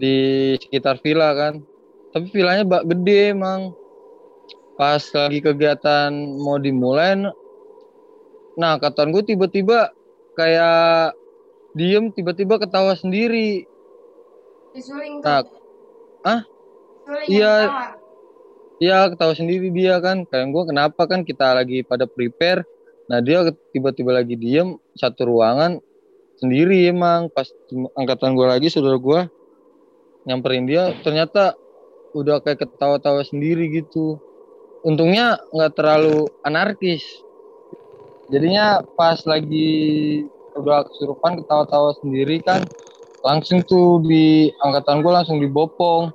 [0.00, 1.60] di sekitar villa kan
[2.10, 3.74] tapi villanya bak gede emang
[4.74, 7.30] pas lagi kegiatan mau dimulai
[8.58, 9.94] nah katan gue tiba-tiba
[10.34, 11.14] kayak
[11.74, 13.66] diem tiba-tiba ketawa sendiri
[14.70, 15.18] Disuling.
[15.18, 15.42] Nah,
[16.22, 16.46] ah?
[17.26, 17.54] Iya.
[17.58, 17.86] yang ketawa.
[18.78, 22.62] ya ketawa sendiri dia kan kayak gue kenapa kan kita lagi pada prepare
[23.10, 23.42] nah dia
[23.74, 25.82] tiba-tiba lagi diem satu ruangan
[26.38, 27.50] sendiri emang pas
[27.98, 29.20] angkatan gue lagi saudara gue
[30.30, 31.58] nyamperin dia ternyata
[32.16, 34.18] udah kayak ketawa-tawa sendiri gitu.
[34.82, 37.04] Untungnya nggak terlalu anarkis.
[38.30, 40.22] Jadinya pas lagi
[40.54, 42.66] udah kesurupan ketawa-tawa sendiri kan
[43.20, 46.10] langsung tuh di angkatan gue langsung dibopong.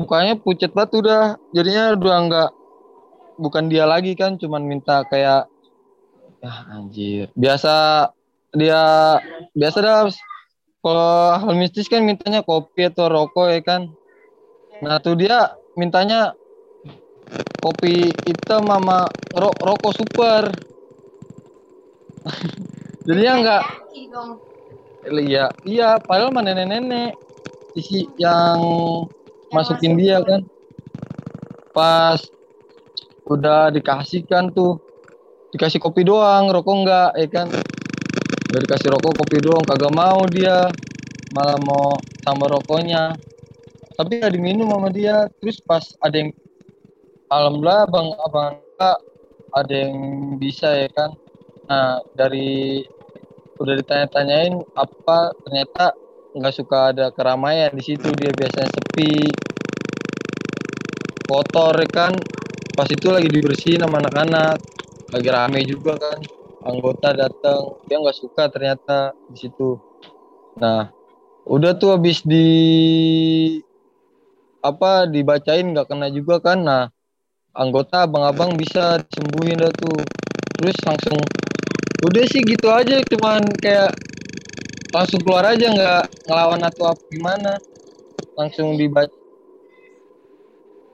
[0.00, 1.24] Mukanya pucet banget udah.
[1.54, 2.50] Jadinya udah nggak
[3.38, 5.46] bukan dia lagi kan cuman minta kayak
[6.42, 7.26] ya anjir.
[7.38, 8.08] Biasa
[8.52, 8.82] dia
[9.54, 10.10] biasa dah
[10.82, 13.94] kalau hal mistis kan mintanya kopi atau rokok ya kan
[14.82, 16.34] nah tuh dia mintanya
[17.62, 19.06] kopi hitam sama
[19.38, 20.50] ro rokok super.
[23.06, 23.62] Jadinya enggak
[25.22, 27.14] iya iya padahal mah nenek-nenek.
[27.72, 28.60] Isi yang
[29.54, 30.44] masukin dia kan.
[31.72, 32.20] Pas
[33.24, 34.76] udah dikasihkan tuh
[35.54, 37.48] dikasih kopi doang rokok enggak ya kan.
[38.52, 40.68] Udah dikasih rokok kopi doang kagak mau dia.
[41.32, 43.16] Malah mau tambah rokoknya
[44.02, 45.30] tapi gak diminum sama dia.
[45.38, 46.34] Terus pas ada yang
[47.30, 48.54] alhamdulillah bang abang
[49.54, 49.96] ada yang
[50.42, 51.14] bisa ya kan?
[51.70, 52.82] Nah dari
[53.62, 55.94] udah ditanya-tanyain apa ternyata
[56.34, 58.10] nggak suka ada keramaian di situ.
[58.18, 59.30] Dia biasanya sepi
[61.30, 62.12] kotor ya kan?
[62.74, 64.58] Pas itu lagi dibersihin sama anak-anak.
[65.14, 66.18] Lagi rame juga kan?
[66.66, 69.78] Anggota datang dia nggak suka ternyata di situ.
[70.58, 70.90] Nah
[71.46, 72.50] udah tuh habis di
[74.62, 76.58] apa dibacain nggak kena juga kan?
[76.62, 76.84] Nah
[77.52, 79.98] anggota abang-abang bisa disembuhin dah tuh.
[80.58, 81.18] Terus langsung
[82.06, 83.92] udah sih gitu aja cuman kayak
[84.94, 87.52] langsung keluar aja nggak ngelawan atau apa gimana?
[88.38, 89.12] Langsung dibaca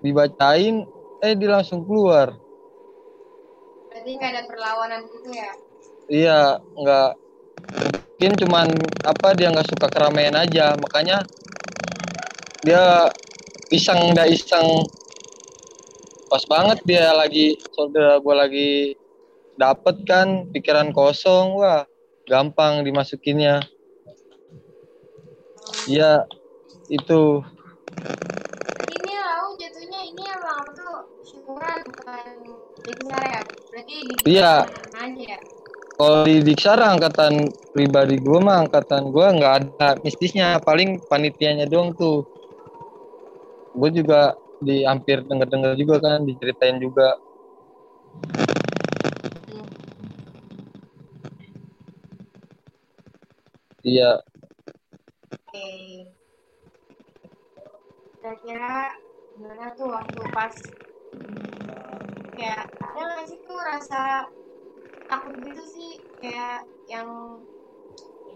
[0.03, 0.87] dibacain
[1.21, 2.39] eh dia langsung keluar.
[3.91, 5.51] Berarti nggak ada perlawanan gitu ya?
[6.09, 7.11] iya nggak
[8.19, 8.67] mungkin cuman
[9.05, 11.23] apa dia nggak suka keramaian aja makanya
[12.65, 13.13] dia
[13.69, 14.85] iseng ndak iseng.
[16.29, 18.97] Pas banget dia lagi saudara gua lagi
[19.57, 21.57] dapet kan pikiran kosong.
[21.57, 21.85] Wah
[22.29, 23.65] gampang dimasukinnya.
[25.89, 26.29] Iya
[26.93, 27.41] itu.
[28.89, 30.99] Ini lau jatuhnya ini emang tuh?
[31.25, 32.25] Syukuran bukan
[32.85, 33.41] diksar ya?
[33.73, 33.97] Berarti
[34.29, 34.55] Iya.
[35.17, 35.39] ya?
[35.99, 40.61] kalau di Diksara angkatan pribadi gua mah angkatan gua nggak ada mistisnya.
[40.63, 42.38] Paling panitianya doang tuh
[43.73, 47.15] gue juga di hampir denger-denger juga kan diceritain juga.
[53.87, 54.21] Iya.
[55.49, 55.69] Oke.
[58.19, 58.91] Kira-kira
[59.33, 60.55] gimana tuh waktu pas
[62.35, 64.27] kayak ada nggak sih tuh rasa
[65.07, 65.93] takut gitu sih?
[66.19, 67.09] Kayak yang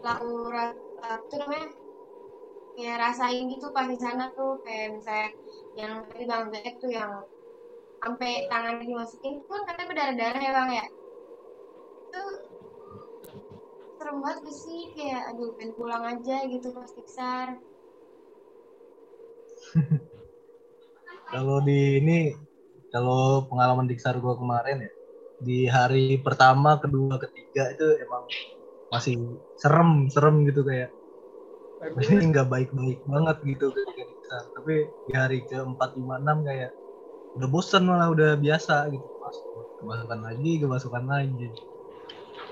[0.03, 1.69] lau ra- apa tuh namanya
[2.75, 5.29] kayak rasain gitu pas di sana tuh kayak misalnya
[5.79, 7.13] yang tadi bang Zaid tuh yang
[8.03, 10.85] sampai tangannya dimasukin itu kan katanya berdarah-darah ya bang ya
[12.13, 12.23] itu
[13.97, 17.49] serem banget sih kayak aduh pengen pulang aja gitu pas diksar
[21.33, 22.13] Kalau di ini,
[22.93, 24.93] kalau pengalaman Diksar gua kemarin ya,
[25.47, 28.25] di hari pertama, kedua, ketiga itu emang
[28.93, 29.17] masih
[29.63, 30.91] serem, serem gitu kayak.
[31.83, 34.39] Ini nggak baik-baik banget gitu ketika.
[34.55, 36.71] Tapi di hari keempat, lima, enam kayak
[37.35, 39.07] udah bosan malah udah biasa gitu.
[39.19, 41.49] Masuk, kemasukan lagi, kemasukan lagi.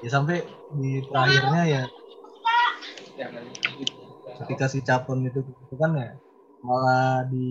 [0.03, 1.83] Ya sampai di terakhirnya ya
[4.41, 6.17] ketika si Capon itu itu kan ya
[6.65, 7.49] malah di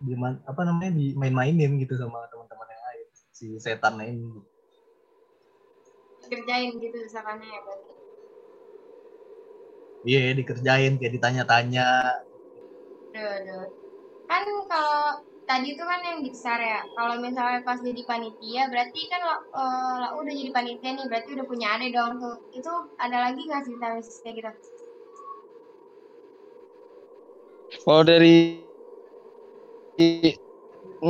[0.00, 0.12] di
[0.44, 4.28] apa namanya di main-mainin gitu sama teman-teman yang lain si setannya ini
[6.26, 8.05] kerjain gitu misalkannya ya berarti
[10.08, 11.82] iya dikerjain kayak ditanya-tanya
[13.14, 13.62] Aduh, aduh.
[14.30, 15.00] Kan kalau
[15.50, 16.80] tadi itu kan yang diksar ya.
[16.96, 21.30] Kalau misalnya pas jadi panitia, berarti kan lo, eh, lo udah jadi panitia nih, berarti
[21.36, 22.36] udah punya ade dong tuh.
[22.58, 22.72] Itu
[23.04, 23.86] ada lagi nggak sih cerita
[24.24, 24.50] kayak gitu?
[27.84, 28.66] Kalau dari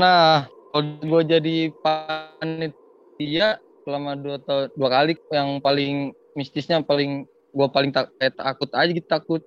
[0.01, 3.47] nah kalau gue jadi panitia
[3.87, 5.93] selama dua tahun dua kali yang paling
[6.39, 7.25] mistisnya paling
[7.57, 9.43] gue paling tak, kayak takut aja gitu takut.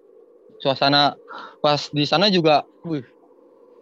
[0.61, 1.15] Suasana
[1.63, 3.05] pas di sana juga wih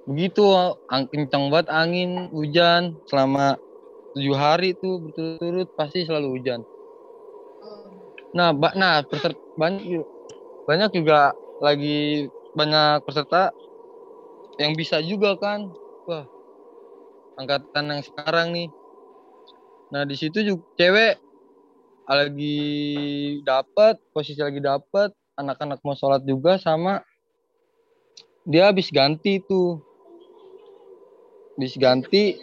[0.07, 0.43] begitu
[0.91, 3.59] ang- kencang banget angin hujan selama
[4.15, 6.61] tujuh hari tuh berturut-turut pasti selalu hujan.
[8.37, 10.03] Nah ba- nah peserta banyak
[10.69, 13.51] banyak juga lagi banyak peserta
[14.61, 15.59] yang bisa juga kan.
[16.07, 16.25] Wah
[17.39, 18.67] angkatan yang sekarang nih.
[19.93, 21.13] Nah di situ juga cewek
[22.07, 22.59] lagi
[23.43, 27.03] dapat posisi lagi dapat anak-anak mau sholat juga sama
[28.47, 29.83] dia habis ganti tuh.
[31.59, 32.39] Habis ganti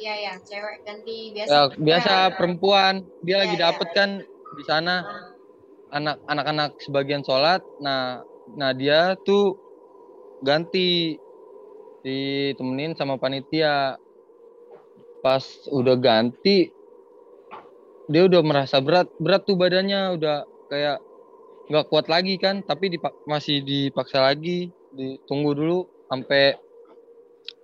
[0.00, 1.50] Iya ya, cewek ganti biasa.
[1.52, 2.94] ya, biasa Nah, perempuan.
[3.20, 3.62] Dia Iya, lagi iya.
[3.68, 4.10] dapet kan
[4.56, 5.04] di sana.
[5.90, 7.60] Anak anak-anak sebagian sholat.
[7.82, 8.22] Nah
[8.54, 9.58] nah dia tuh
[10.40, 11.18] ganti.
[12.00, 13.98] Ditemenin sama panitia.
[15.20, 16.72] Pas udah ganti
[18.10, 20.98] dia udah merasa berat berat tuh badannya udah kayak
[21.70, 25.78] nggak kuat lagi kan tapi dipak- masih dipaksa lagi ditunggu dulu
[26.10, 26.58] sampai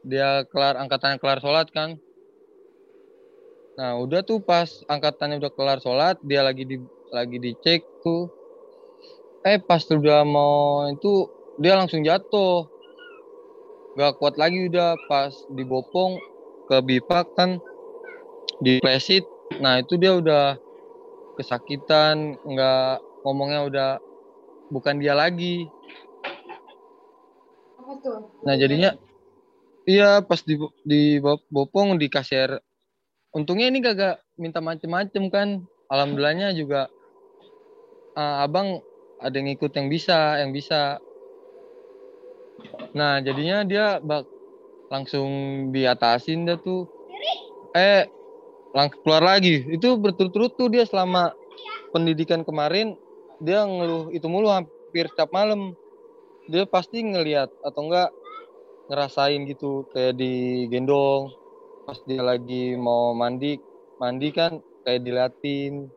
[0.07, 1.99] dia kelar angkatannya kelar sholat kan.
[3.75, 6.79] Nah udah tuh pas angkatannya udah kelar sholat dia lagi di
[7.11, 8.31] lagi dicek tuh.
[9.43, 11.27] Eh pas udah mau itu
[11.59, 12.71] dia langsung jatuh.
[13.99, 16.23] Gak kuat lagi udah pas dibopong
[16.71, 17.59] ke bipak kan
[18.63, 19.27] diplesit
[19.63, 20.59] nah itu dia udah
[21.37, 23.91] kesakitan nggak ngomongnya udah
[24.73, 25.69] bukan dia lagi.
[27.79, 28.19] Apa tuh?
[28.43, 28.99] nah jadinya
[29.87, 32.53] iya pas di di bopong dikasih air
[33.31, 35.49] untungnya ini kagak minta macem-macem kan.
[35.87, 36.91] Alhamdulillahnya juga
[38.19, 38.83] eh, abang
[39.23, 40.99] ada yang ikut yang bisa yang bisa.
[42.97, 44.27] Nah jadinya dia bak
[44.91, 45.31] langsung
[45.71, 46.91] diatasin dah tuh.
[47.77, 48.09] Eh
[48.75, 49.67] langsung keluar lagi.
[49.71, 51.35] Itu berturut-turut tuh dia selama
[51.95, 52.97] pendidikan kemarin
[53.43, 55.75] dia ngeluh itu mulu hampir setiap malam.
[56.51, 58.11] Dia pasti ngelihat atau enggak
[58.91, 61.35] ngerasain gitu kayak digendong
[61.87, 63.59] pas dia lagi mau mandi
[63.99, 64.53] mandi kan
[64.87, 65.91] kayak diliatin.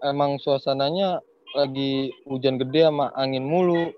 [0.00, 1.20] Emang suasananya
[1.52, 3.92] lagi hujan gede sama angin mulu.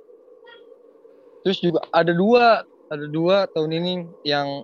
[1.43, 3.95] Terus juga ada dua ada dua tahun ini
[4.27, 4.63] yang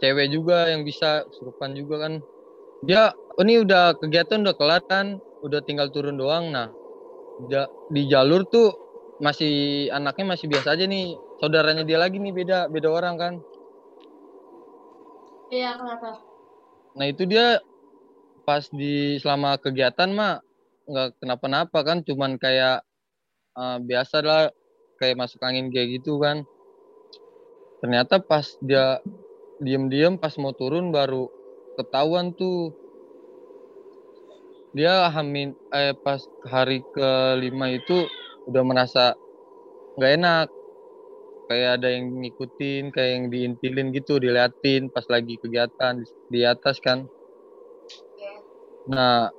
[0.00, 2.14] cewek juga yang bisa kesurupan juga kan.
[2.82, 5.18] Dia oh ini udah kegiatan udah kelar kan?
[5.44, 6.50] Udah tinggal turun doang.
[6.54, 6.74] Nah
[7.94, 8.74] di jalur tuh
[9.18, 11.18] masih anaknya masih biasa aja nih.
[11.38, 13.34] Saudaranya dia lagi nih beda beda orang kan.
[15.48, 16.08] Iya, kenapa?
[16.96, 17.62] nah itu dia
[18.46, 20.32] pas di selama kegiatan mah
[20.90, 21.98] nggak kenapa-napa kan.
[22.08, 22.82] Cuman kayak
[23.58, 24.42] eh, biasa lah
[25.00, 26.44] kayak masuk angin kayak gitu kan.
[27.82, 28.98] Ternyata pas dia
[29.58, 31.30] diem-diem pas mau turun baru
[31.78, 32.74] ketahuan tuh.
[34.76, 38.06] Dia hamin eh pas hari kelima itu
[38.46, 39.04] udah merasa
[39.98, 40.46] nggak enak.
[41.48, 46.76] Kayak ada yang ngikutin kayak yang diintilin gitu diliatin pas lagi kegiatan di, di atas
[46.78, 47.08] kan.
[48.86, 49.32] Nah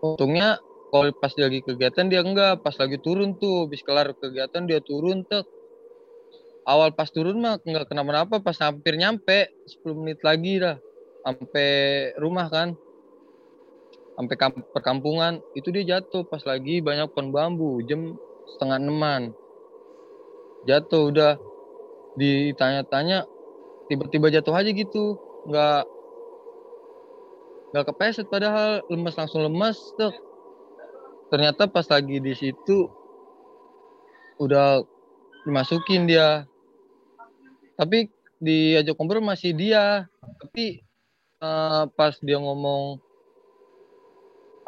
[0.00, 0.58] untungnya
[0.88, 5.22] kalau pas lagi kegiatan dia enggak pas lagi turun tuh habis kelar kegiatan dia turun
[5.28, 5.44] tuh
[6.64, 10.76] awal pas turun mah enggak kenapa-napa pas hampir nyampe 10 menit lagi dah.
[11.22, 11.68] Sampai
[12.16, 12.74] rumah kan.
[14.18, 15.42] Sampai kamp- perkampungan.
[15.54, 18.16] Itu dia jatuh pas lagi banyak pohon bambu jam
[18.56, 19.22] setengah enaman.
[20.66, 21.34] Jatuh udah.
[22.18, 23.28] Ditanya-tanya
[23.86, 25.20] tiba-tiba jatuh aja gitu.
[25.46, 25.82] Nggak
[27.74, 28.82] nggak kepeset padahal.
[28.90, 30.10] Lemes langsung lemes tuh
[31.28, 32.88] ternyata pas lagi di situ
[34.40, 34.80] udah
[35.48, 36.44] dimasukin dia.
[37.80, 40.04] Tapi diajak ngobrol masih dia.
[40.20, 40.84] Tapi
[41.40, 43.00] eh, pas dia ngomong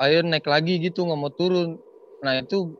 [0.01, 1.76] ayo naik lagi gitu nggak mau turun.
[2.24, 2.72] Nah itu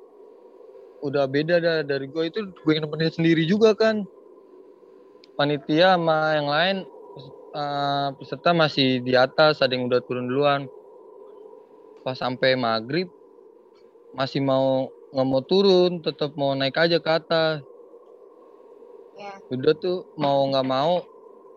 [1.05, 4.09] udah beda dah dari gue itu gue yang nemenin sendiri juga kan.
[5.37, 6.77] Panitia sama yang lain
[7.53, 10.65] eh, peserta masih di atas ada yang udah turun duluan.
[12.01, 13.13] Pas sampai maghrib
[14.17, 17.63] masih mau nggak mau turun tetap mau naik aja ke atas
[19.51, 21.03] Udah tuh mau nggak mau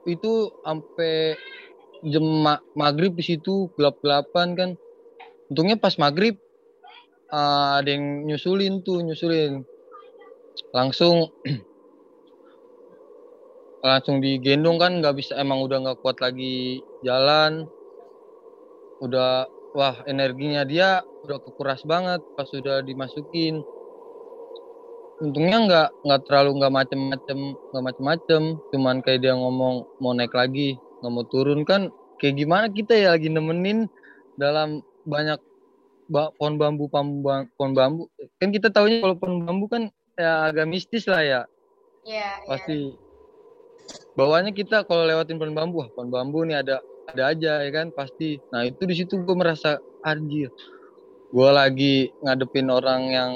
[0.10, 1.38] itu sampai
[2.04, 4.70] jam ma- maghrib di situ gelap gelapan kan.
[5.54, 6.42] Untungnya pas maghrib
[7.30, 9.62] eh, ada yang nyusulin tuh nyusulin.
[10.74, 11.30] Langsung
[13.86, 17.70] langsung digendong kan nggak bisa emang udah nggak kuat lagi jalan.
[19.06, 19.46] Udah
[19.78, 23.62] wah energinya dia udah kekuras banget pas sudah dimasukin
[25.24, 27.40] untungnya nggak nggak terlalu nggak macem-macem
[27.72, 28.42] nggak macem-macem.
[28.76, 31.64] Cuman kayak dia ngomong mau naik lagi nggak mau turun.
[31.64, 31.88] Kan
[32.20, 33.88] kayak gimana kita ya lagi nemenin
[34.36, 35.40] dalam banyak
[36.12, 38.12] ba- pohon bambu pohon bambu.
[38.38, 39.88] Kan kita tahunya kalau pohon bambu kan
[40.20, 41.42] ya agak mistis lah ya.
[42.04, 42.48] Iya, iya.
[42.52, 42.78] pasti.
[44.14, 47.96] Bawahnya kita kalau lewatin pohon bambu wah pohon bambu nih ada ada aja ya kan?
[47.96, 48.44] Pasti.
[48.52, 50.52] Nah itu di situ gue merasa anjir
[51.34, 53.32] gue lagi ngadepin orang yang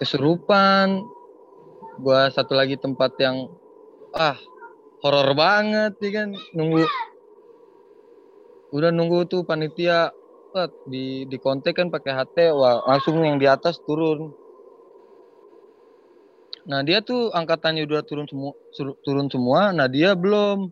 [0.00, 1.04] kesurupan
[2.00, 3.52] gue satu lagi tempat yang
[4.16, 4.40] ah
[5.04, 6.88] horor banget ya kan nunggu
[8.72, 10.10] udah nunggu tuh panitia
[10.88, 14.32] di di kontak kan pakai HT wah langsung yang di atas turun
[16.70, 18.52] Nah dia tuh angkatannya udah turun semua
[19.02, 19.72] turun semua.
[19.72, 20.68] Nah dia belum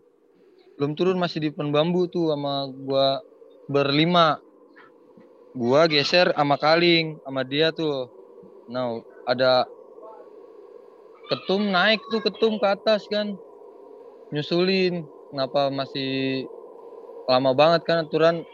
[0.78, 3.24] belum turun masih di pohon bambu tuh sama gua
[3.66, 4.38] berlima.
[5.56, 8.12] Gua geser sama Kaling sama dia tuh.
[8.68, 9.68] Nah ada
[11.28, 13.36] ketum naik tuh ketum ke atas kan.
[14.32, 16.48] Nyusulin kenapa masih
[17.28, 18.48] lama banget kan aturan.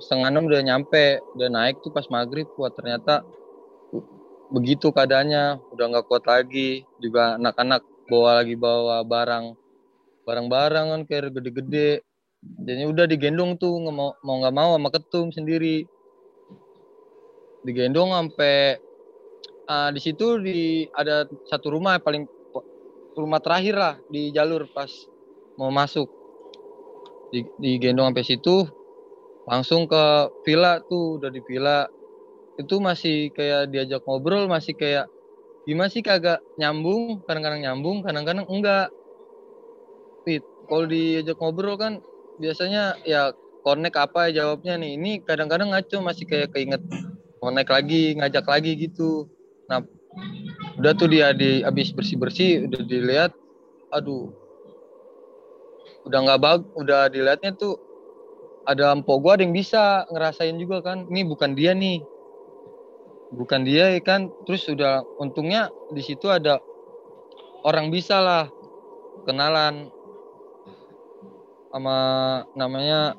[0.00, 2.48] Setengah enam udah nyampe udah naik tuh pas maghrib.
[2.56, 3.20] Wah ternyata
[4.48, 5.60] begitu keadaannya.
[5.76, 6.88] Udah nggak kuat lagi.
[6.96, 9.52] Juga anak-anak bawa lagi bawa barang.
[10.24, 12.00] Barang-barang kan kayak gede-gede.
[12.64, 15.84] Jadi udah digendong tuh mau nggak mau sama ketum sendiri.
[17.64, 18.80] Digendong sampai
[19.68, 22.28] uh, di situ di ada satu rumah paling
[23.14, 24.90] rumah terakhir lah di jalur pas
[25.58, 26.10] mau masuk.
[27.30, 28.56] Di, digendong sampai situ
[29.44, 31.86] langsung ke villa tuh udah di villa.
[32.54, 35.10] Itu masih kayak diajak ngobrol masih kayak
[35.66, 37.22] gimana sih kagak nyambung?
[37.26, 38.88] Kadang-kadang nyambung kadang-kadang enggak.
[40.22, 41.98] Fit kalau diajak ngobrol kan
[42.38, 43.34] biasanya ya
[43.66, 44.98] connect apa ya jawabnya nih.
[44.98, 46.82] Ini kadang-kadang ngaco masih kayak keinget
[47.42, 49.33] connect lagi ngajak lagi gitu
[49.70, 49.80] nah
[50.78, 53.32] udah tuh dia di habis bersih bersih udah dilihat
[53.90, 54.30] aduh
[56.04, 57.80] udah nggak bag udah dilihatnya tuh
[58.64, 62.00] ada empok gua ada yang bisa ngerasain juga kan ini bukan dia nih.
[63.34, 64.32] Bukan dia ya kan?
[64.48, 66.62] Terus sudah untungnya di situ ada
[67.66, 68.48] orang bisa lah
[69.28, 69.90] kenalan
[71.72, 71.98] sama
[72.54, 73.18] namanya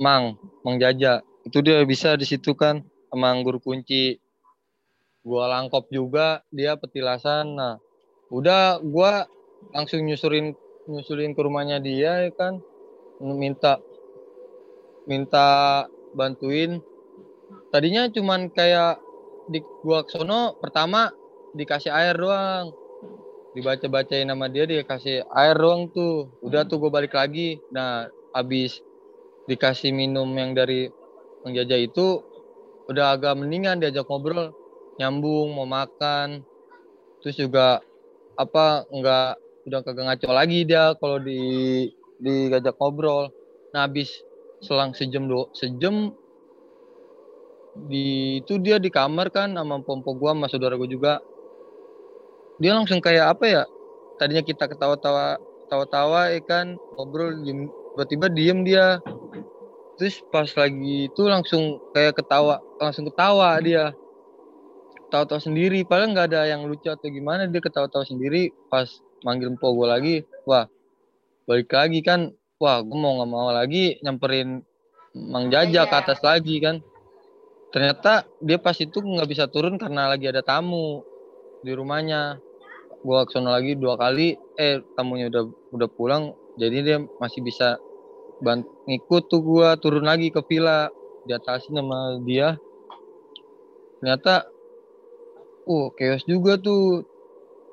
[0.00, 1.20] Mang Mang Jaja.
[1.44, 4.16] Itu dia bisa di situ kan sama anggur kunci
[5.22, 7.56] gua langkop juga dia petilasan.
[7.56, 7.74] Nah
[8.32, 9.26] udah gua
[9.74, 10.56] langsung nyusurin
[10.88, 12.60] nyusulin ke rumahnya dia ya kan.
[13.20, 13.78] Minta
[15.04, 16.80] minta bantuin.
[17.70, 18.98] Tadinya cuman kayak
[19.50, 21.12] di gua sono pertama
[21.54, 22.72] dikasih air doang.
[23.50, 26.30] Dibaca bacain nama dia dia kasih air doang tuh.
[26.38, 27.58] Udah tuh gue balik lagi.
[27.74, 28.78] Nah abis
[29.50, 30.86] dikasih minum yang dari
[31.42, 32.22] penjajah itu
[32.86, 34.54] udah agak mendingan diajak ngobrol
[35.00, 36.44] nyambung mau makan
[37.24, 37.80] terus juga
[38.36, 41.40] apa enggak udah kagak ngaco lagi dia kalau di
[42.20, 43.32] diajak ngobrol.
[43.72, 44.12] Nah habis
[44.60, 46.12] selang sejam do sejam
[47.72, 51.12] di itu dia di kamar kan sama pompo gua sama saudara gua juga.
[52.60, 53.62] Dia langsung kayak apa ya?
[54.20, 55.40] Tadinya kita ketawa-tawa
[55.70, 59.00] tawa-tawa ya kan ngobrol tiba-tiba diem dia.
[59.96, 63.92] Terus pas lagi itu langsung kayak ketawa, langsung ketawa dia.
[65.10, 68.54] Ketawa-tawa sendiri, padahal nggak ada yang lucu atau gimana dia ketawa-tawa sendiri.
[68.70, 68.86] Pas
[69.26, 70.14] manggil empo gue lagi
[70.46, 70.70] wah
[71.50, 72.30] balik lagi kan?
[72.62, 74.62] Wah gue mau nggak mau lagi nyamperin
[75.10, 76.02] Mang Jaja ke iya.
[76.06, 76.78] atas lagi kan.
[77.74, 81.02] Ternyata dia pas itu nggak bisa turun karena lagi ada tamu
[81.66, 82.38] di rumahnya.
[83.02, 85.42] Gue ke sana lagi dua kali eh tamunya udah
[85.74, 86.38] udah pulang.
[86.54, 87.82] Jadi dia masih bisa
[88.38, 90.86] bant ngikut tuh gue turun lagi ke villa
[91.26, 92.54] di atas sama dia.
[93.98, 94.59] Ternyata
[95.70, 97.06] uh chaos juga tuh.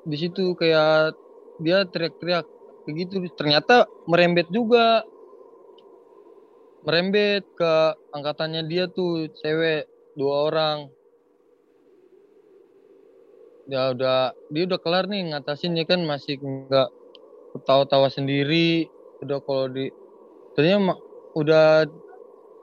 [0.06, 1.18] Di situ kayak
[1.58, 2.46] dia teriak-teriak
[2.86, 3.18] begitu.
[3.34, 5.02] Ternyata merembet juga.
[6.86, 7.72] Merembet ke
[8.14, 10.78] angkatannya dia tuh cewek dua orang.
[13.68, 16.00] Ya udah dia udah kelar nih ngatasin ya kan?
[16.06, 16.88] Masih nggak
[17.58, 18.88] ketawa-tawa sendiri.
[19.20, 19.90] Udah kalau di
[20.54, 20.96] ternyata
[21.36, 21.84] udah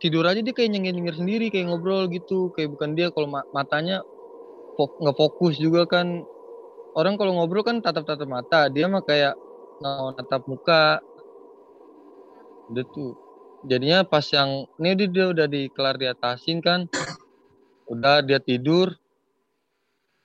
[0.01, 2.49] tidur aja dia kayak nyengir-nyengir sendiri kayak ngobrol gitu.
[2.57, 4.01] Kayak bukan dia kalau matanya
[4.75, 6.23] nggak fokus juga kan.
[6.95, 9.35] Orang kalau ngobrol kan tatap-tatap mata dia mah kayak
[9.83, 11.03] mau tatap muka.
[12.71, 13.13] Udah tuh.
[13.65, 16.87] Jadinya pas yang ini dia, dia udah dikelar di atasin kan.
[17.89, 18.93] Udah dia tidur.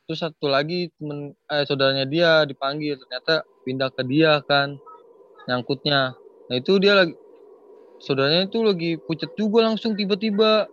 [0.06, 4.74] Terus satu lagi temen eh saudaranya dia dipanggil ternyata pindah ke dia kan
[5.46, 6.18] nyangkutnya.
[6.50, 7.14] Nah itu dia lagi
[8.02, 10.66] saudaranya itu lagi pucet juga langsung tiba-tiba.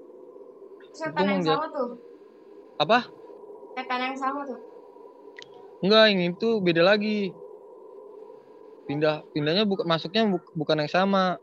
[0.94, 2.02] Setan yang sama tuh?
[2.82, 3.17] Apa
[3.78, 4.58] setan yang sama tuh
[5.78, 7.30] Enggak, ini tuh beda lagi.
[8.90, 11.38] Pindah pindahnya buka masuknya bu, bukan yang sama.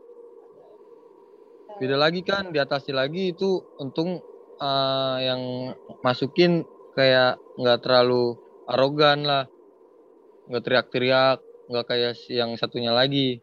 [1.79, 4.19] Beda lagi kan, di atasnya lagi itu untung
[4.59, 5.71] uh, yang
[6.03, 6.67] masukin
[6.99, 8.35] kayak nggak terlalu
[8.67, 9.47] arogan lah.
[10.51, 11.39] Nggak teriak-teriak,
[11.71, 13.39] nggak kayak yang satunya lagi.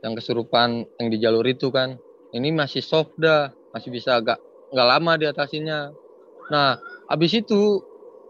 [0.00, 2.00] Yang kesurupan yang di jalur itu kan.
[2.32, 4.40] Ini masih soft dah, masih bisa agak
[4.72, 6.05] nggak lama di atasinya.
[6.46, 6.78] Nah,
[7.10, 7.82] abis itu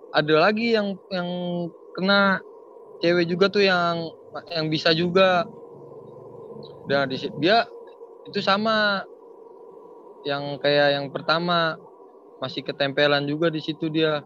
[0.08, 1.28] ada lagi yang yang
[1.92, 2.40] kena
[3.04, 4.08] cewek juga tuh yang
[4.52, 5.44] yang bisa juga.
[6.86, 7.66] Dan di dia
[8.24, 9.04] itu sama
[10.22, 11.76] yang kayak yang pertama
[12.40, 14.24] masih ketempelan juga di situ dia.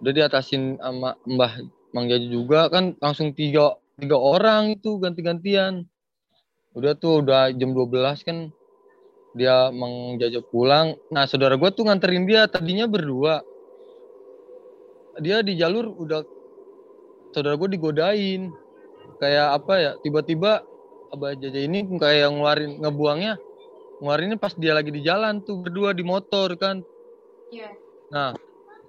[0.00, 1.62] Udah diatasin sama Mbah
[1.94, 5.88] Mang Jaja juga kan langsung tiga tiga orang itu ganti-gantian.
[6.76, 8.52] Udah tuh udah jam 12 kan
[9.36, 13.44] dia Mang Jaja pulang nah saudara gue tuh nganterin dia tadinya berdua
[15.20, 16.24] dia di jalur udah
[17.36, 18.48] saudara gue digodain
[19.20, 20.64] kayak apa ya tiba-tiba
[21.12, 23.38] Abah Jaja ini kayak ngeluarin ngebuangnya
[24.00, 26.80] ngeluarinnya pas dia lagi di jalan tuh berdua di motor kan
[27.50, 27.70] Iya.
[28.10, 28.34] Nah,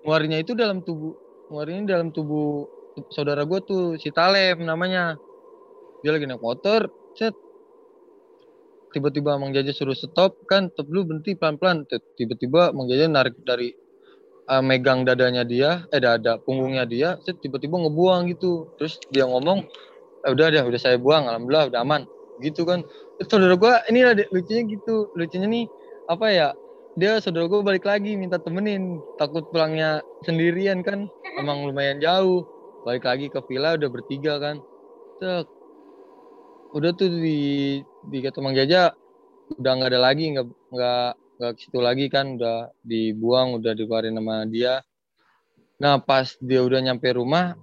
[0.01, 1.13] ngeluarinnya itu dalam tubuh,
[1.49, 2.65] ngeluarinnya dalam tubuh
[3.13, 5.17] saudara gue tuh si Talem namanya.
[6.01, 7.33] Dia lagi naik motor, set.
[8.93, 11.83] Tiba-tiba Mang Jaja suruh stop kan, stop dulu berhenti pelan-pelan.
[12.15, 13.75] Tiba-tiba Mang Jaja narik dari
[14.47, 18.71] eh, megang dadanya dia, eh dada punggungnya dia, tiba-tiba ngebuang gitu.
[18.79, 19.67] Terus dia ngomong,
[20.25, 22.01] eh, udah deh, udah saya buang, alhamdulillah udah aman.
[22.39, 22.85] Gitu kan.
[23.19, 23.99] Terus saudara gue ini
[24.31, 25.65] lucunya gitu, lucunya nih
[26.07, 26.49] apa ya?
[26.97, 31.05] dia saudara gue balik lagi minta temenin takut pulangnya sendirian kan
[31.37, 32.41] emang lumayan jauh
[32.81, 34.57] balik lagi ke villa udah bertiga kan
[36.73, 37.37] udah tuh di
[38.07, 38.95] di kata Mang Jaja
[39.59, 44.15] udah nggak ada lagi nggak nggak nggak ke situ lagi kan udah dibuang udah dikeluarin
[44.17, 44.81] sama dia.
[45.77, 47.53] Nah pas dia udah nyampe rumah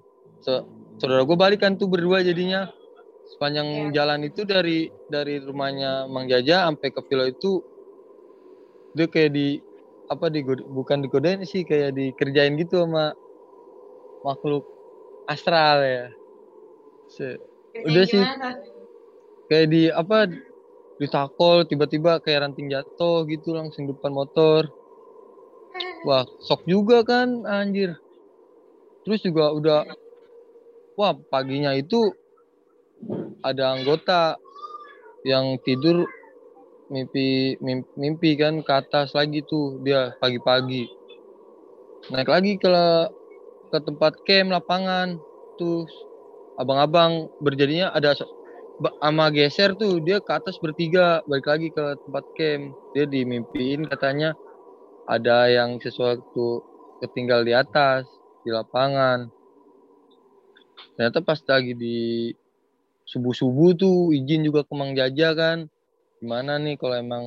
[1.01, 2.71] saudara gue balik kan tuh berdua jadinya.
[3.25, 7.65] Sepanjang jalan itu dari dari rumahnya Mang Jaja sampai ke villa itu
[8.95, 9.59] dia kayak di
[10.07, 13.17] apa di bukan digodain sih kayak dikerjain gitu sama
[14.23, 14.65] makhluk
[15.27, 16.07] astral ya.
[17.11, 17.41] Se-
[17.83, 18.23] Udah sih.
[19.49, 20.31] Kayak di apa
[20.97, 24.71] ditakol tiba-tiba kayak ranting jatuh gitu langsung depan motor.
[26.07, 27.99] Wah shock juga kan anjir.
[29.05, 29.81] Terus juga udah
[30.95, 32.15] wah paginya itu
[33.45, 34.39] ada anggota
[35.27, 36.09] yang tidur
[36.89, 40.89] mimpi mimpi, mimpi kan ke atas lagi tuh dia pagi-pagi.
[42.13, 42.69] Naik lagi ke
[43.73, 45.19] ke tempat camp lapangan
[45.59, 45.89] tuh
[46.61, 48.15] abang-abang berjadinya ada
[48.75, 52.65] so- ba- ama geser tuh dia ke atas bertiga balik lagi ke tempat camp.
[52.95, 54.35] Dia dimimpiin katanya
[55.07, 56.65] ada yang sesuatu
[57.03, 58.09] ketinggal di atas
[58.43, 59.31] di lapangan.
[60.95, 62.31] Ternyata pas lagi di
[63.05, 65.67] subuh subuh tuh izin juga ke Mang Jaja kan.
[66.21, 67.25] Gimana nih kalau emang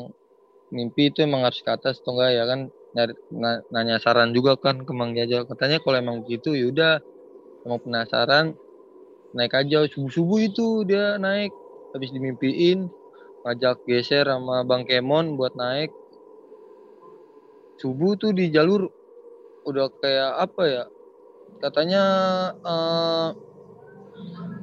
[0.74, 2.60] mimpi itu emang harus ke atas atau enggak ya kan?
[2.96, 5.44] Nyari na- nanya saran juga kan ke Mang Jaja.
[5.48, 7.00] Katanya kalau emang begitu yaudah
[7.68, 8.56] emang penasaran
[9.38, 11.54] naik aja subuh subuh itu dia naik.
[11.94, 12.90] Habis dimimpiin
[13.46, 15.94] ngajak geser sama Bang Kemon buat naik.
[17.78, 18.90] Subuh tuh di jalur
[19.70, 20.84] udah kayak apa ya?
[21.62, 22.04] Katanya
[22.66, 23.30] eh,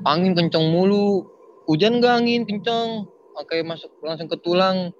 [0.02, 1.30] angin kenceng mulu.
[1.64, 3.08] Hujan gak angin kenceng
[3.48, 4.90] kayak masuk langsung ke tulang.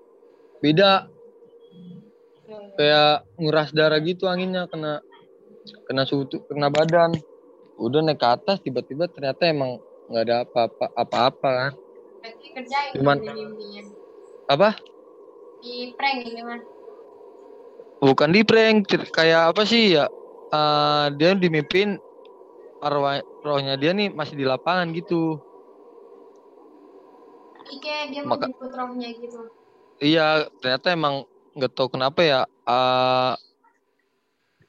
[0.62, 1.11] Beda.
[2.79, 5.05] Kayak nguras darah gitu anginnya kena
[5.89, 7.16] kena suhu kena badan
[7.75, 11.72] udah naik ke atas tiba-tiba ternyata emang nggak ada apa-apa apa-apa kan
[12.55, 13.83] kerjain Cuman- mimpinya.
[14.47, 14.79] apa
[15.64, 16.61] Di prank ini mah.
[17.99, 20.07] bukan di prank kayak apa sih ya
[20.53, 21.97] eh, dia dimimpin
[22.79, 25.41] arwah rohnya dia nih masih di lapangan gitu
[27.64, 29.41] Ike dia Maka- rohnya gitu.
[30.05, 31.25] iya ternyata emang
[31.57, 33.35] nggak tahu kenapa ya eh,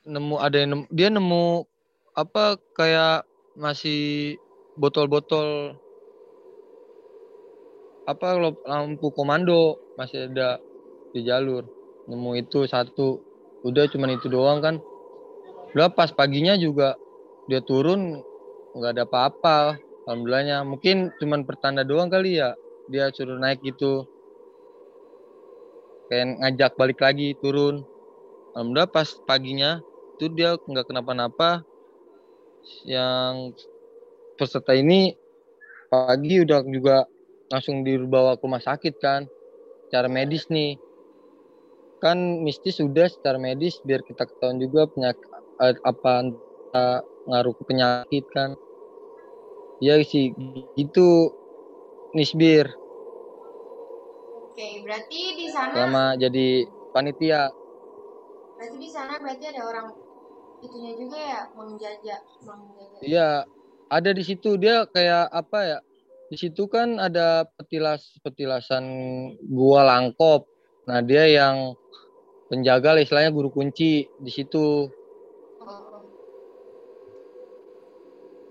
[0.06, 1.45] nemu ada yang nemu, dia nemu
[2.16, 3.28] apa kayak
[3.59, 4.39] masih
[4.80, 5.76] botol-botol
[8.07, 10.63] apa lampu komando masih ada
[11.11, 11.68] di jalur.
[12.07, 13.20] Nemu itu satu.
[13.68, 14.76] Udah cuman itu doang kan.
[15.76, 16.95] Udah pas paginya juga
[17.51, 18.24] dia turun
[18.78, 19.57] nggak ada apa-apa
[20.07, 20.63] alhamdulillahnya.
[20.63, 22.55] Mungkin cuman pertanda doang kali ya
[22.88, 24.05] dia suruh naik gitu.
[26.07, 27.84] Kayak ngajak balik lagi turun.
[28.53, 29.82] Alhamdulillah pas paginya
[30.16, 31.66] itu dia nggak kenapa-napa
[32.86, 33.53] yang
[34.38, 35.16] peserta ini
[35.91, 37.05] pagi udah juga
[37.51, 39.22] langsung dibawa ke rumah sakit kan
[39.88, 40.80] secara medis nih.
[42.03, 45.26] Kan mistis sudah secara medis biar kita ketahuan juga penyakit
[45.91, 46.95] apa entah
[47.28, 48.49] ngaruh ke penyakit kan.
[49.86, 50.26] Ya sih
[50.78, 51.36] gitu
[52.16, 52.68] nisbir.
[54.36, 56.47] Oke, berarti di sana selama jadi
[56.93, 57.51] panitia.
[58.57, 59.88] Berarti di sana berarti ada orang
[60.64, 62.99] itunya juga ya menjajah menjajah.
[63.03, 63.30] Iya,
[63.91, 65.80] ada di situ dia kayak apa ya?
[66.26, 68.86] Di situ kan ada petilas petilasan
[69.45, 70.49] gua langkop.
[70.86, 71.78] Nah, dia yang
[72.49, 74.89] penjaga lah istilahnya guru kunci di situ.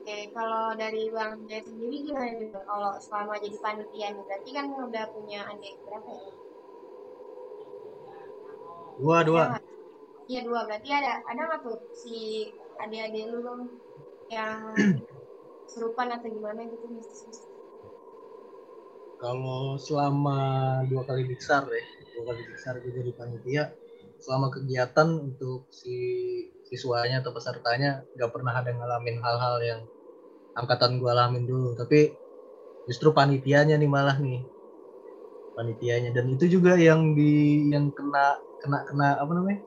[0.04, 2.64] Oke, kalau dari Bang Jaya sendiri gimana Bang?
[2.68, 6.32] Kalau selama jadi panitia nih, berarti kan udah punya adik berapa ya?
[9.00, 9.44] Dua, dua.
[10.30, 12.48] Iya dua, berarti ada ada nggak tuh si
[12.80, 13.62] adik-adik lu dong
[14.32, 14.72] yang
[15.72, 17.52] serupan atau gimana gitu mistis-mistis.
[19.20, 20.38] Kalau selama
[20.88, 21.84] dua kali besar ya,
[22.16, 23.64] dua kali besar gue jadi panitia,
[24.24, 25.96] selama kegiatan untuk si
[26.68, 29.80] siswanya atau pesertanya nggak pernah ada ngalamin hal-hal yang
[30.56, 32.16] angkatan gue alamin dulu, tapi
[32.88, 34.40] justru panitianya nih malah nih
[35.56, 36.10] panitianya.
[36.16, 39.60] Dan itu juga yang di yang kena kena kena apa namanya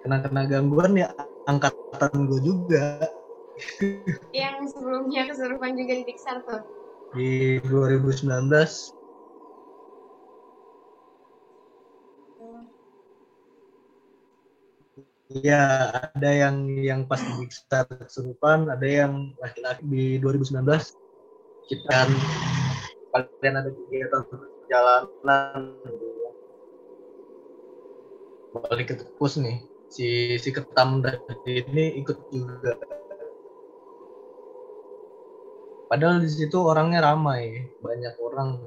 [0.00, 1.12] kena kena gangguan ya
[1.44, 3.04] angkatan gue juga.
[4.32, 6.62] Yang sebelumnya kesurupan juga di Diksar tuh.
[7.10, 8.94] di 2019
[15.30, 20.66] Iya, ada yang yang pas di Diksar kesurupan, ada yang laki-laki di 2019
[21.70, 22.10] kita
[23.14, 25.58] kalian ada kegiatan perjalanan.
[28.50, 32.78] Balik ke pus nih si si ketam dari ini ikut juga.
[35.90, 38.62] Padahal di situ orangnya ramai banyak orang.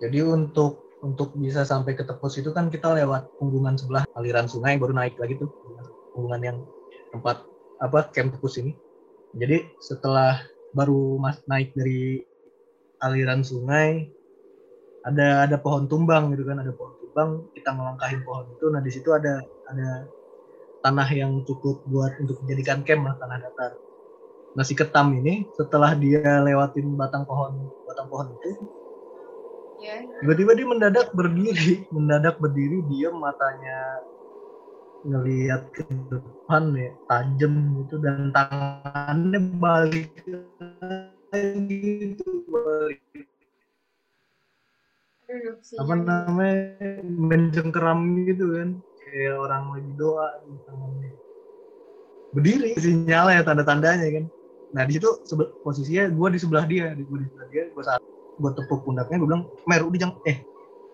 [0.00, 4.80] Jadi untuk untuk bisa sampai ke tepus itu kan kita lewat punggungan sebelah aliran sungai
[4.80, 5.52] baru naik lagi tuh
[6.16, 6.58] punggungan yang
[7.12, 7.44] tempat
[7.84, 8.72] apa camp tepus ini.
[9.36, 10.40] Jadi setelah
[10.72, 12.24] baru mas naik dari
[13.04, 14.08] aliran sungai
[15.04, 18.66] ada ada pohon tumbang gitu kan ada pohon tumbang kita ngelangkahin pohon itu.
[18.74, 19.38] Nah di situ ada
[19.70, 20.10] ada
[20.82, 23.78] tanah yang cukup buat untuk dijadikan camp lah tanah datar.
[24.58, 28.50] Nah si ketam ini setelah dia lewatin batang pohon batang pohon itu
[29.84, 30.00] Ya.
[30.24, 31.84] tiba-tiba dia mendadak berdiri.
[31.92, 34.00] Mendadak berdiri diam matanya
[35.04, 37.52] ngelihat ke depan ya tajam
[37.84, 40.08] gitu dan tangannya balik
[41.68, 43.28] gitu balik
[45.80, 48.68] Apa namanya mencengkeram gitu kan.
[49.04, 50.26] Kayak orang lagi doa
[50.64, 51.12] tangannya
[52.34, 54.24] berdiri sinyal ya tanda-tandanya kan.
[54.74, 55.06] Nah di situ
[55.62, 58.02] posisinya gue di sebelah dia di gue di sebelah dia gue saat
[58.34, 60.42] gue tepuk pundaknya gue bilang mer udah jangan eh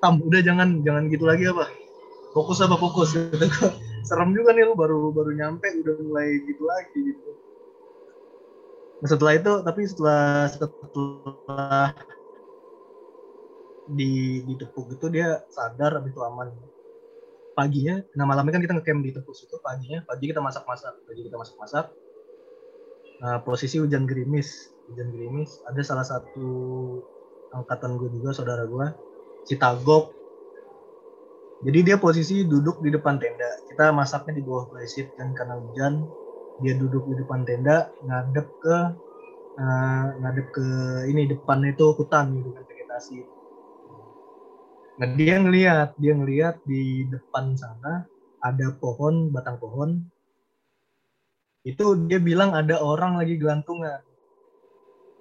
[0.05, 1.65] tam udah jangan jangan gitu lagi apa.
[2.37, 3.11] Fokus apa fokus?
[3.17, 3.75] Gitu Gua,
[4.07, 7.31] serem juga nih lu baru baru nyampe udah mulai gitu lagi gitu.
[9.01, 11.91] Nah, setelah itu tapi setelah setelah
[13.95, 16.49] di di tepuk itu dia sadar habis itu aman.
[17.55, 21.23] Paginya nah malamnya kan kita ngecamp di tepuk itu paginya pagi kita masak masak pagi
[21.27, 21.87] kita masak masak
[23.21, 25.61] nah posisi hujan gerimis hujan gerimis.
[25.69, 26.49] Ada salah satu
[27.51, 28.87] angkatan gue juga saudara gue
[29.45, 29.59] si
[31.61, 33.51] jadi dia posisi duduk di depan tenda.
[33.69, 36.09] Kita masaknya di bawah plywood kan karena hujan
[36.65, 38.77] dia duduk di depan tenda ngadep ke
[39.61, 40.67] eh, ngadep ke
[41.09, 43.17] ini depannya itu hutan gitu kan vegetasi
[45.01, 48.05] Nah dia ngelihat, dia ngelihat di depan sana
[48.45, 50.05] ada pohon, batang pohon.
[51.65, 54.05] Itu dia bilang ada orang lagi gelantungan.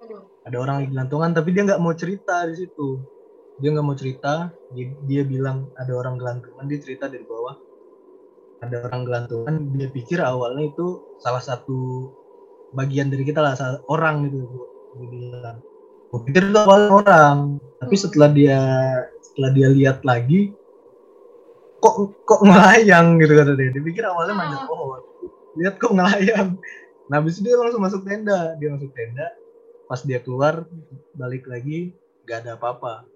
[0.04, 0.20] Aduh.
[0.44, 3.00] Ada orang lagi gelantungan, tapi dia nggak mau cerita di situ.
[3.56, 4.52] Dia nggak mau cerita.
[4.76, 7.56] Dia, dia bilang ada orang gelantungan, dia cerita dari bawah.
[8.60, 12.12] Ada orang gelantungan, dia pikir awalnya itu salah satu
[12.76, 13.56] bagian dari kita lah,
[13.88, 14.44] orang gitu.
[15.00, 15.69] Dia bilang.
[16.10, 17.38] Gue pikir itu awalnya orang,
[17.78, 18.60] tapi setelah dia
[19.22, 20.50] setelah dia lihat lagi
[21.78, 23.70] kok kok ngelayang gitu kata dia.
[23.70, 25.00] Dipikir awalnya manjat pohon.
[25.54, 26.58] Lihat kok ngelayang.
[27.06, 28.58] Nah habis itu dia langsung masuk tenda.
[28.58, 29.30] Dia masuk tenda.
[29.86, 30.66] Pas dia keluar
[31.16, 31.94] balik lagi
[32.26, 33.06] gak ada apa-apa.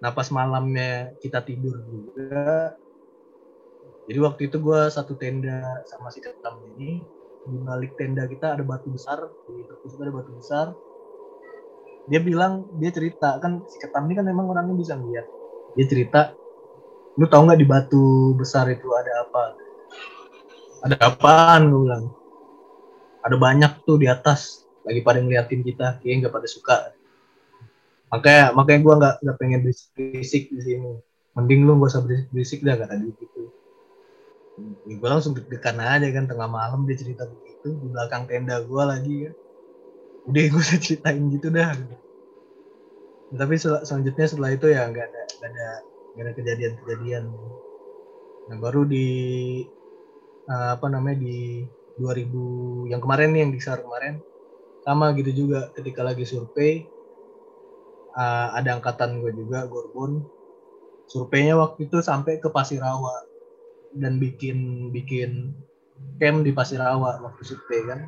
[0.00, 2.74] Nah pas malamnya kita tidur juga
[4.10, 6.98] jadi waktu itu gue satu tenda sama si ketam ini.
[7.46, 9.22] Di balik tenda kita ada batu besar.
[9.46, 10.74] Di terus ada batu besar
[12.08, 15.26] dia bilang dia cerita kan si ketam ini kan memang orangnya bisa ngeliat.
[15.76, 16.20] Dia cerita
[17.18, 19.42] lu tau nggak di batu besar itu ada apa?
[20.88, 21.68] Ada apaan?
[21.68, 22.04] gue bilang.
[23.20, 26.76] Ada banyak tuh di atas lagi pada ngeliatin kita kayaknya nggak pada suka.
[28.10, 30.92] Makanya makanya gue nggak nggak pengen berisik berisik di sini.
[31.36, 33.42] Mending lu gak usah berisik berisik dah kata dia gitu.
[34.88, 38.82] Ya, gue langsung deg-degan aja kan tengah malam dia cerita begitu di belakang tenda gue
[38.82, 39.34] lagi kan
[40.28, 41.70] udah gue usah ceritain gitu dah.
[43.40, 45.66] Tapi sel- selanjutnya setelah itu ya nggak ada nggak ada
[46.12, 47.24] nggak ada kejadian-kejadian.
[48.48, 49.06] Nah baru di
[50.52, 51.36] eh, apa namanya di
[51.98, 52.44] 2000
[52.90, 54.14] yang kemarin nih yang di SAR kemarin.
[54.86, 56.72] Sama gitu juga ketika lagi survei
[58.22, 60.12] eh, ada angkatan gue juga Gorbon.
[61.12, 63.16] Surveinya waktu itu sampai ke Pasirawa
[64.02, 65.30] dan bikin bikin
[66.20, 68.00] camp di Pasirawa waktu survei kan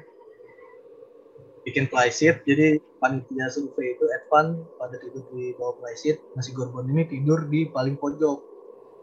[1.62, 7.06] bikin flysheet jadi panitia survei itu Advan pada tidur di bawah flysheet nasi gorbon ini
[7.06, 8.38] tidur di paling pojok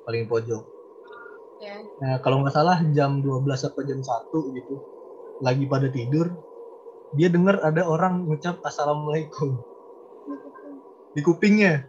[0.04, 0.80] paling pojok
[1.60, 1.76] Ya.
[2.00, 4.76] Nah, kalau nggak salah jam 12 atau jam 1 gitu.
[5.44, 6.32] Lagi pada tidur,
[7.16, 9.60] dia dengar ada orang ngucap assalamualaikum
[11.16, 11.84] di kupingnya.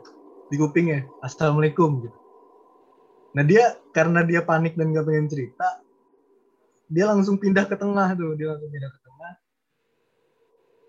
[0.51, 2.19] Di kupingnya, assalamualaikum gitu.
[3.39, 5.87] Nah, dia karena dia panik dan nggak pengen cerita,
[6.91, 9.10] dia langsung pindah ke tengah tuh, dia langsung pindah ke tengah.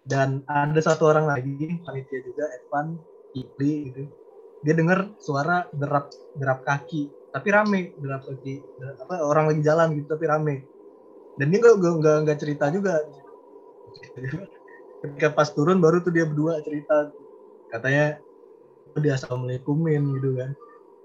[0.01, 1.53] Dan ada satu orang lagi,
[1.85, 2.97] panitia juga, Evan,
[3.31, 4.01] Kipli gitu.
[4.61, 9.87] Dia dengar suara derap derap kaki, tapi rame derap kaki, derap- apa orang lagi jalan
[9.97, 10.55] gitu tapi rame.
[11.37, 12.93] Dan dia nggak nggak- nggak cerita juga.
[15.01, 17.09] Ketika pas turun baru tuh dia berdua cerita,
[17.71, 18.21] katanya
[19.03, 20.51] dia assalamualaikumin gitu kan.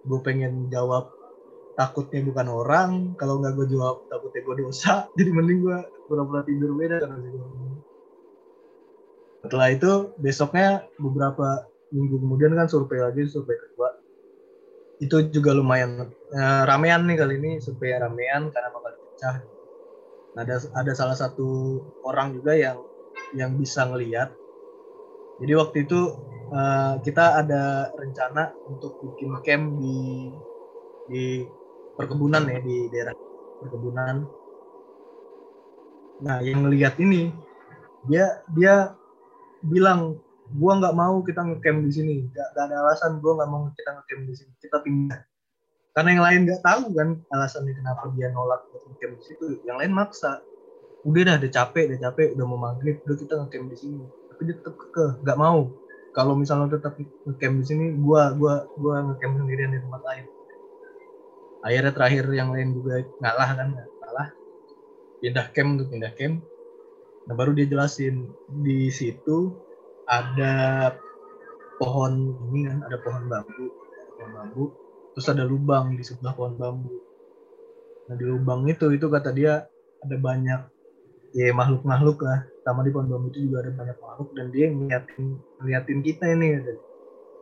[0.09, 1.05] Gue pengen jawab
[1.79, 2.91] takutnya bukan orang,
[3.21, 5.79] kalau nggak gue jawab takutnya gue dosa, jadi mending gue
[6.09, 7.33] pura-pura tidur beda karena sih
[9.47, 13.95] setelah itu besoknya beberapa minggu kemudian kan survei lagi survei kedua.
[14.99, 19.37] Itu juga lumayan eh, ramean nih kali ini survei ramean karena bakal pecah
[20.35, 22.83] nah, ada ada salah satu orang juga yang
[23.35, 24.35] yang bisa ngelihat
[25.37, 26.01] jadi waktu itu
[26.53, 29.97] eh, kita ada rencana untuk bikin camp di
[31.07, 31.25] di
[31.97, 33.15] perkebunan ya di daerah
[33.61, 34.25] perkebunan.
[36.25, 37.29] Nah yang ngelihat ini
[38.09, 38.97] dia dia
[39.67, 40.19] bilang
[40.55, 42.15] gua nggak mau kita ngecamp di sini.
[42.31, 44.53] Nggak nggak ada alasan gua nggak mau kita ngecamp di sini.
[44.63, 45.21] Kita pindah.
[45.97, 49.47] Karena yang lain nggak tahu kan alasannya kenapa dia nolak ngecamp di situ.
[49.67, 50.33] Yang lain maksa.
[51.07, 54.05] Udah dah udah capek udah capek udah mau maghrib udah kita ngecamp di sini.
[54.31, 55.71] Tapi dia tetap kekeh nggak mau.
[56.15, 60.25] Kalau misalnya tetap ngecamp di sini gua gua gua ngecamp sendirian di tempat lain.
[61.67, 64.29] Akhirnya terakhir yang lain juga ngalah kan ngalah.
[65.19, 66.45] Pindah camp tuh pindah camp
[67.27, 69.51] Nah baru dia jelasin di situ
[70.07, 70.95] ada
[71.83, 73.67] pohon ini kan, ada pohon bambu,
[74.15, 74.65] pohon bambu,
[75.13, 76.95] terus ada lubang di sebelah pohon bambu.
[78.07, 79.67] Nah di lubang itu itu kata dia
[79.99, 80.61] ada banyak
[81.35, 82.47] ya makhluk-makhluk lah.
[82.63, 85.25] Sama di pohon bambu itu juga ada banyak makhluk dan dia ngeliatin
[85.59, 86.47] ngeliatin kita ini.
[86.63, 86.83] Katanya.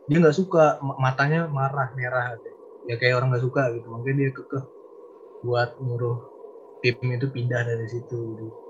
[0.09, 2.33] Dia nggak suka ma- matanya marah merah.
[2.33, 2.57] Katanya.
[2.89, 3.85] Ya kayak orang nggak suka gitu.
[3.93, 4.63] Makanya dia kekeh
[5.45, 6.17] buat nyuruh
[6.81, 8.17] tim itu pindah dari situ.
[8.33, 8.64] Gitu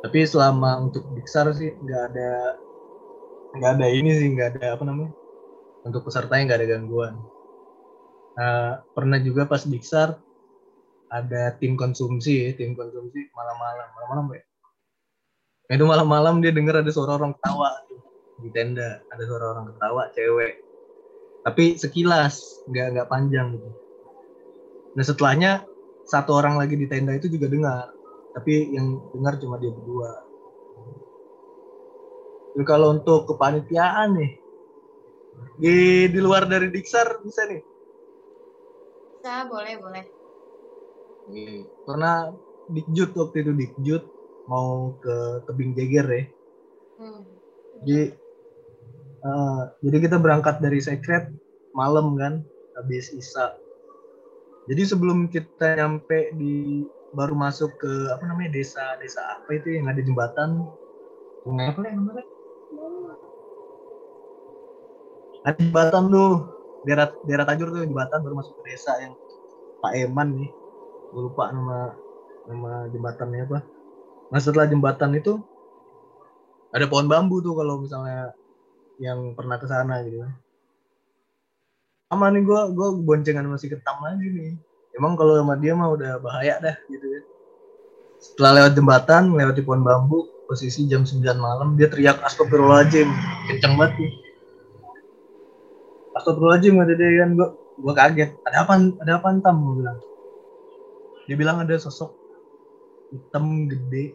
[0.00, 2.30] tapi selama untuk Diksar sih nggak ada
[3.50, 5.12] nggak ada ini sih nggak ada apa namanya
[5.84, 7.14] untuk pesertanya nggak ada gangguan.
[8.36, 10.16] Nah, pernah juga pas Diksar
[11.10, 14.42] ada tim konsumsi tim konsumsi malam-malam malam-malam ya?
[15.70, 17.70] Nah, itu malam-malam dia dengar ada suara orang ketawa.
[18.40, 20.54] Di tenda ada suara orang ketawa cewek.
[21.44, 23.70] Tapi sekilas nggak nggak panjang gitu.
[24.96, 25.52] Nah setelahnya
[26.08, 27.94] satu orang lagi di tenda itu juga dengar
[28.34, 30.10] tapi yang dengar cuma dia berdua.
[32.54, 34.32] Jadi kalau untuk kepanitiaan nih,
[35.58, 35.74] di
[36.10, 37.62] di luar dari Diksar bisa nih.
[39.20, 40.04] Bisa, boleh, boleh.
[41.86, 42.34] Karena
[42.70, 44.02] Dikjut waktu itu Dikjut
[44.50, 46.24] mau ke tebing Jeger ya.
[46.98, 47.22] Hmm.
[47.86, 48.02] Jadi
[49.22, 51.30] eh, jadi kita berangkat dari Secret
[51.74, 52.42] malam kan,
[52.74, 53.54] habis Isa.
[54.66, 59.90] Jadi sebelum kita nyampe di baru masuk ke apa namanya desa desa apa itu yang
[59.90, 60.62] ada jembatan?
[61.42, 61.74] Sungai.
[61.74, 62.24] Apa ya namanya?
[65.46, 66.34] Ada jembatan tuh.
[66.80, 69.12] Daerah daerah tajur tuh jembatan baru masuk ke desa yang
[69.82, 70.50] Pak Eman nih.
[71.10, 71.92] Gue lupa nama
[72.46, 73.58] nama jembatannya apa.
[74.30, 75.42] Nah setelah jembatan itu
[76.70, 78.30] ada pohon bambu tuh kalau misalnya
[79.02, 80.22] yang pernah ke sana gitu.
[82.06, 84.69] Sama nih gue gue boncengan masih ketam lagi nih
[85.00, 87.20] emang kalau sama dia mah udah bahaya dah gitu ya.
[88.20, 93.08] Setelah lewat jembatan lewati pohon bambu posisi jam 9 malam dia teriak astagfirullahaladzim.
[93.48, 94.12] Kenceng banget nih
[96.20, 97.30] astagfirullahaladzim ada dia kan.
[97.32, 97.48] Gua
[97.80, 98.30] gua kaget.
[98.44, 99.56] Ada apa ada apa tam?
[99.64, 99.98] Gua bilang.
[101.24, 102.12] Dia bilang ada sosok
[103.10, 104.14] hitam gede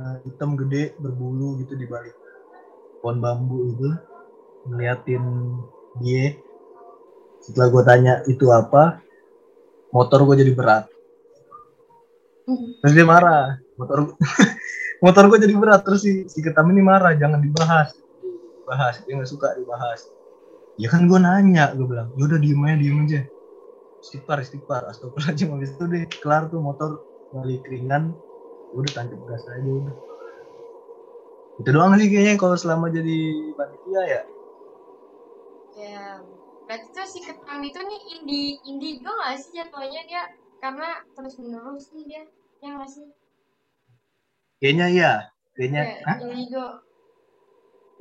[0.00, 2.16] eh, hitam gede berbulu gitu di balik
[2.98, 3.88] pohon bambu itu.
[4.66, 5.24] Ngeliatin
[6.02, 6.34] dia.
[7.44, 9.04] Setelah gua tanya itu apa
[9.94, 10.84] motor gue jadi berat.
[12.82, 13.62] Terus dia marah.
[13.78, 14.18] Motor
[15.04, 15.80] motor gue jadi berat.
[15.86, 17.14] Terus si si ketam ini marah.
[17.14, 17.94] Jangan dibahas.
[18.66, 20.10] Bahas dia nggak suka dibahas.
[20.76, 21.70] Ya kan gue nanya.
[21.78, 23.20] Gue bilang ya udah diem aja diem aja.
[24.02, 24.82] Istighfar istighfar.
[24.90, 25.54] Astagfirullahaladzim.
[25.54, 28.12] Habis itu deh kelar tuh motor balik ringan
[28.74, 29.96] udah tancap gas aja udah.
[31.62, 33.18] Itu doang sih kayaknya kalau selama jadi
[33.54, 34.22] panitia ya.
[35.74, 36.22] Ya,
[36.74, 40.26] berarti tuh si ketam itu nih indi indigo nggak sih jatuhnya dia
[40.58, 42.22] karena terus menerus nih dia
[42.66, 43.06] ya nggak sih
[44.58, 45.12] kayaknya iya
[45.54, 46.18] kayaknya ya, Hah?
[46.18, 46.66] indigo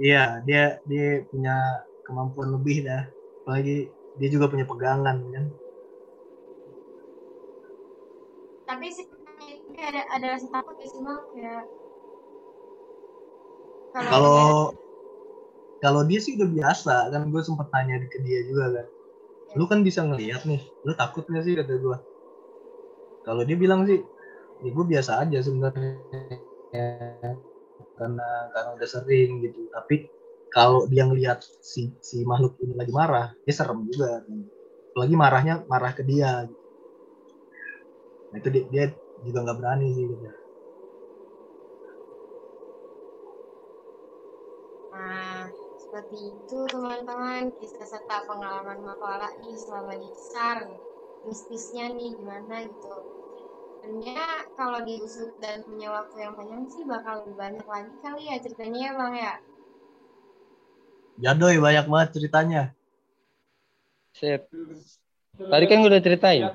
[0.02, 3.06] Iya, dia dia punya kemampuan lebih dah.
[3.46, 5.46] Apalagi dia juga punya pegangan kan.
[8.66, 9.06] tapi sih
[9.78, 11.64] ada ada rasa takut ya sih bang kayak
[13.94, 14.74] Kalau
[15.84, 18.88] kalau dia sih udah biasa kan gue sempet tanya ke dia juga kan.
[19.60, 21.98] Lu kan bisa ngeliat nih, lu takut gak sih kata gue.
[23.28, 24.00] Kalau dia bilang sih,
[24.64, 26.00] ya gue biasa aja sebenarnya
[28.00, 29.68] karena karena udah sering gitu.
[29.76, 30.08] Tapi
[30.56, 34.24] kalau dia ngeliat si si makhluk ini lagi marah, dia serem juga.
[34.24, 34.48] Kan.
[34.96, 36.48] Apalagi marahnya marah ke dia.
[38.32, 38.86] Nah, itu dia, dia
[39.22, 40.26] juga nggak berani sih gitu.
[44.94, 45.50] Nah,
[45.94, 50.66] seperti itu teman-teman kisah serta pengalaman Mapala nih selama di besar
[51.22, 52.98] mistisnya nih gimana gitu.
[53.78, 54.26] Sebenarnya
[54.58, 58.80] kalau diusut dan punya waktu yang panjang sih bakal lebih banyak lagi kali ya ceritanya
[58.82, 59.34] ya bang ya.
[61.22, 62.64] Jadoy banyak banget ceritanya.
[64.18, 64.50] Sip.
[65.38, 66.50] Tadi kan udah ceritain.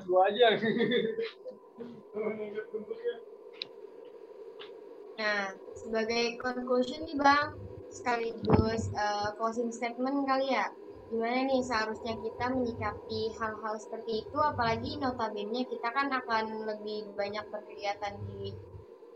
[5.15, 10.69] Nah, sebagai conclusion nih bang, sekaligus uh, closing statement kali ya.
[11.09, 17.41] Gimana nih seharusnya kita menyikapi hal-hal seperti itu, apalagi notabene kita kan akan lebih banyak
[17.49, 18.53] berkegiatan di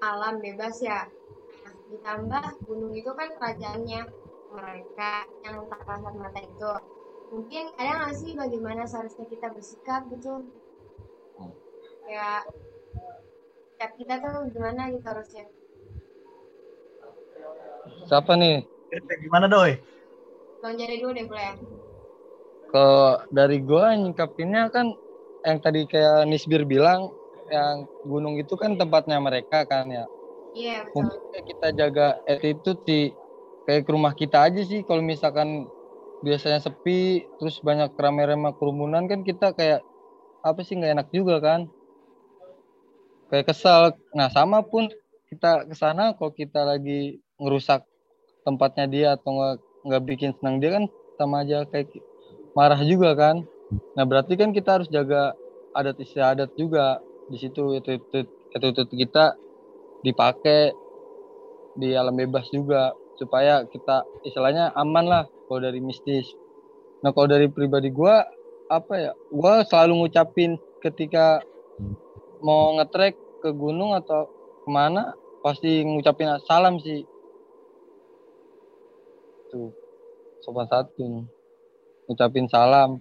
[0.01, 1.05] alam bebas ya.
[1.63, 4.01] Nah, ditambah gunung itu kan kerajaannya
[4.53, 6.73] mereka yang tak kasat mata itu.
[7.29, 10.49] Mungkin ada nggak sih bagaimana seharusnya kita bersikap gitu?
[12.09, 12.41] Ya,
[13.73, 15.45] sikap kita tuh gimana gitu harusnya?
[18.07, 18.63] Siapa nih?
[19.23, 19.79] Gimana doi?
[20.63, 21.59] Bang Jari dulu deh boleh.
[22.71, 24.95] Kalau dari gua nyikapinnya kan
[25.43, 27.11] yang tadi kayak Nisbir bilang
[27.51, 30.05] yang gunung itu kan tempatnya mereka kan ya.
[30.55, 31.11] Iya betul.
[31.11, 32.99] Mungkin kita jaga attitude di
[33.67, 35.67] kayak ke rumah kita aja sih kalau misalkan
[36.23, 39.83] biasanya sepi terus banyak rame-rame kerumunan kan kita kayak
[40.43, 41.67] apa sih nggak enak juga kan
[43.31, 44.87] kayak kesal nah sama pun
[45.31, 47.83] kita ke sana kalau kita lagi ngerusak
[48.47, 50.83] tempatnya dia atau nggak nggak bikin senang dia kan
[51.19, 51.91] sama aja kayak
[52.55, 53.43] marah juga kan.
[53.99, 55.35] Nah berarti kan kita harus jaga
[55.75, 57.03] adat istiadat juga.
[57.27, 58.19] Di situ itu itu
[58.53, 59.35] itu, kita
[60.03, 60.75] dipakai
[61.79, 66.27] di alam bebas juga supaya kita istilahnya aman lah kalau dari mistis.
[67.01, 68.15] Nah kalau dari pribadi gue
[68.71, 71.43] apa ya gue selalu ngucapin ketika
[72.43, 74.27] mau ngetrek ke gunung atau
[74.63, 77.03] ke mana pasti ngucapin salam sih
[79.53, 79.69] tuh
[80.41, 81.29] sopan satu
[82.09, 82.97] ngucapin salam.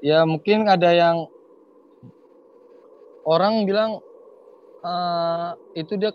[0.00, 1.28] Ya mungkin ada yang
[3.28, 4.00] orang bilang
[4.84, 6.12] uh, itu dia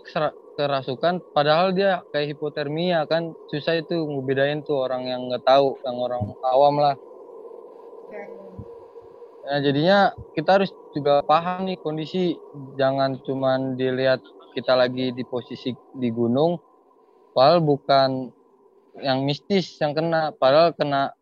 [0.58, 3.30] kerasukan padahal dia kayak hipotermia kan.
[3.54, 6.94] Susah itu ngebedain tuh orang yang nggak tahu yang orang awam lah.
[9.40, 12.38] Nah, jadinya kita harus juga paham nih kondisi.
[12.78, 14.22] Jangan cuman dilihat
[14.54, 16.69] kita lagi di posisi di gunung
[17.32, 18.34] padahal bukan
[18.98, 21.14] yang mistis yang kena padahal kena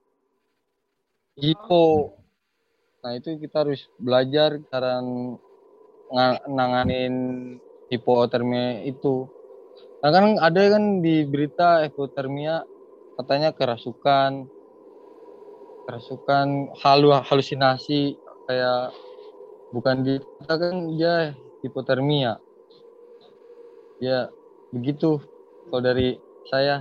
[1.39, 2.17] hipo.
[3.05, 4.99] Nah itu kita harus belajar cara
[6.49, 7.15] nanganin
[7.93, 9.29] hipotermia itu.
[10.03, 12.67] Nah kan ada kan di berita hipotermia
[13.19, 14.47] katanya kerasukan
[15.89, 18.93] kerasukan halu halusinasi kayak
[19.73, 21.33] bukan kita kan dia
[21.65, 22.37] hipotermia.
[23.99, 24.31] Ya
[24.71, 25.19] begitu
[25.69, 26.17] kalau dari
[26.49, 26.81] saya?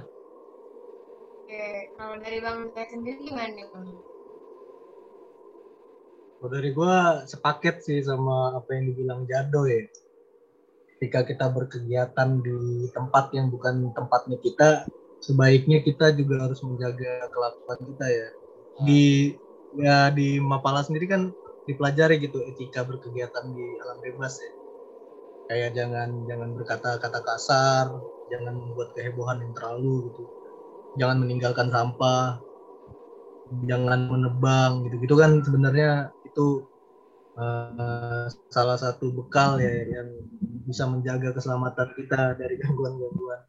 [1.43, 3.87] Oke kalau dari bang saya sendiri gimana nih bang?
[6.37, 6.95] Kalau dari gue
[7.27, 9.83] sepaket sih sama apa yang dibilang Jado ya.
[10.97, 14.69] Ketika kita berkegiatan di tempat yang bukan tempatnya kita
[15.21, 18.27] sebaiknya kita juga harus menjaga kelakuan kita ya.
[18.87, 19.03] Di
[19.77, 21.29] ya di Mapala sendiri kan
[21.67, 24.51] dipelajari gitu etika berkegiatan di alam bebas ya.
[25.47, 30.23] Kayak jangan jangan berkata kata kasar jangan membuat kehebohan yang terlalu gitu.
[30.97, 32.41] Jangan meninggalkan sampah.
[33.63, 36.67] Jangan menebang gitu gitu kan sebenarnya itu
[37.39, 40.09] uh, salah satu bekal ya yang
[40.67, 43.39] bisa menjaga keselamatan kita dari gangguan-gangguan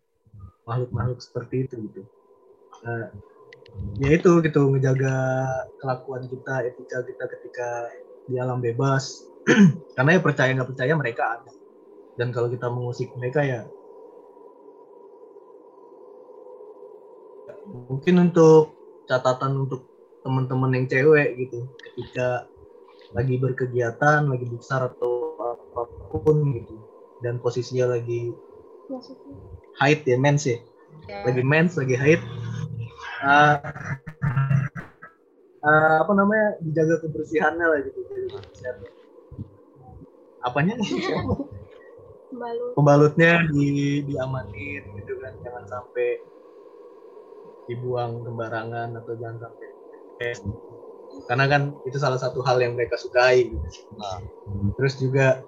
[0.71, 2.03] makhluk-makhluk seperti itu gitu.
[2.87, 3.11] Uh,
[3.99, 5.17] ya itu gitu ngejaga
[5.83, 7.69] kelakuan kita etika kita ketika
[8.31, 9.27] di alam bebas.
[9.97, 11.53] Karena ya percaya nggak percaya mereka ada.
[12.15, 13.67] Dan kalau kita mengusik mereka ya
[17.69, 18.73] mungkin untuk
[19.09, 19.85] catatan untuk
[20.25, 22.49] teman-teman yang cewek gitu ketika
[23.17, 26.77] lagi berkegiatan lagi besar atau apa pun gitu
[27.25, 28.33] dan posisinya lagi
[29.81, 30.59] haid ya mens ya?
[31.09, 32.21] Lagi mens lagi haid.
[33.19, 33.59] Uh,
[35.65, 38.01] uh, apa namanya dijaga kebersihannya lah gitu.
[40.45, 40.75] Apanya?
[42.29, 42.77] Balut.
[42.77, 46.21] pembalutnya di diamanin gitu kan jangan sampai
[47.69, 49.69] dibuang sembarangan atau jangan sampai
[50.25, 50.37] eh,
[51.29, 53.69] karena kan itu salah satu hal yang mereka sukai gitu.
[54.01, 54.25] Nah.
[54.81, 55.45] terus juga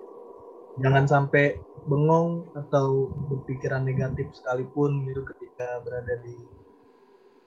[0.79, 1.59] jangan sampai
[1.89, 6.37] bengong atau berpikiran negatif sekalipun gitu ketika berada di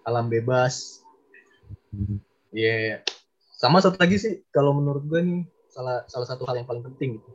[0.03, 1.03] alam bebas
[2.53, 3.01] Iya,
[3.57, 5.41] sama satu lagi sih kalau menurut gue nih
[5.73, 7.29] salah salah satu hal yang paling penting gitu.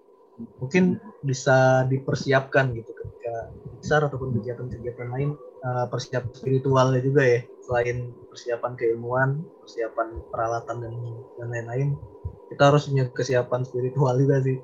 [0.62, 3.50] Mungkin bisa dipersiapkan gitu ketika
[3.82, 5.34] besar ataupun kegiatan-kegiatan lain
[5.68, 10.94] eh, persiapan spiritualnya juga ya selain persiapan keilmuan, persiapan peralatan dan
[11.36, 11.88] dan lain-lain
[12.48, 14.56] kita harus punya kesiapan spiritual juga sih.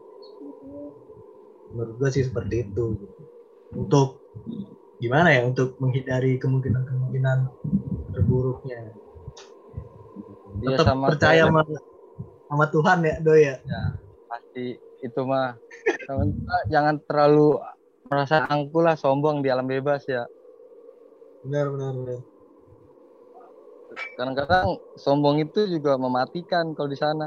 [1.69, 2.97] Menurut gue sih seperti itu.
[3.77, 4.25] Untuk
[4.97, 7.39] gimana ya untuk menghindari kemungkinan-kemungkinan
[8.15, 8.95] terburuknya
[10.63, 11.61] Iya tetap sama percaya sama,
[12.47, 13.59] sama Tuhan ya do ya
[14.31, 15.59] pasti itu mah
[16.09, 16.37] Jangan-
[16.73, 17.61] jangan terlalu
[18.09, 20.25] merasa angkuh lah sombong di alam bebas ya
[21.45, 22.21] benar benar benar.
[24.17, 24.69] Kadang-kadang
[24.99, 27.27] sombong itu juga mematikan kalau di sana.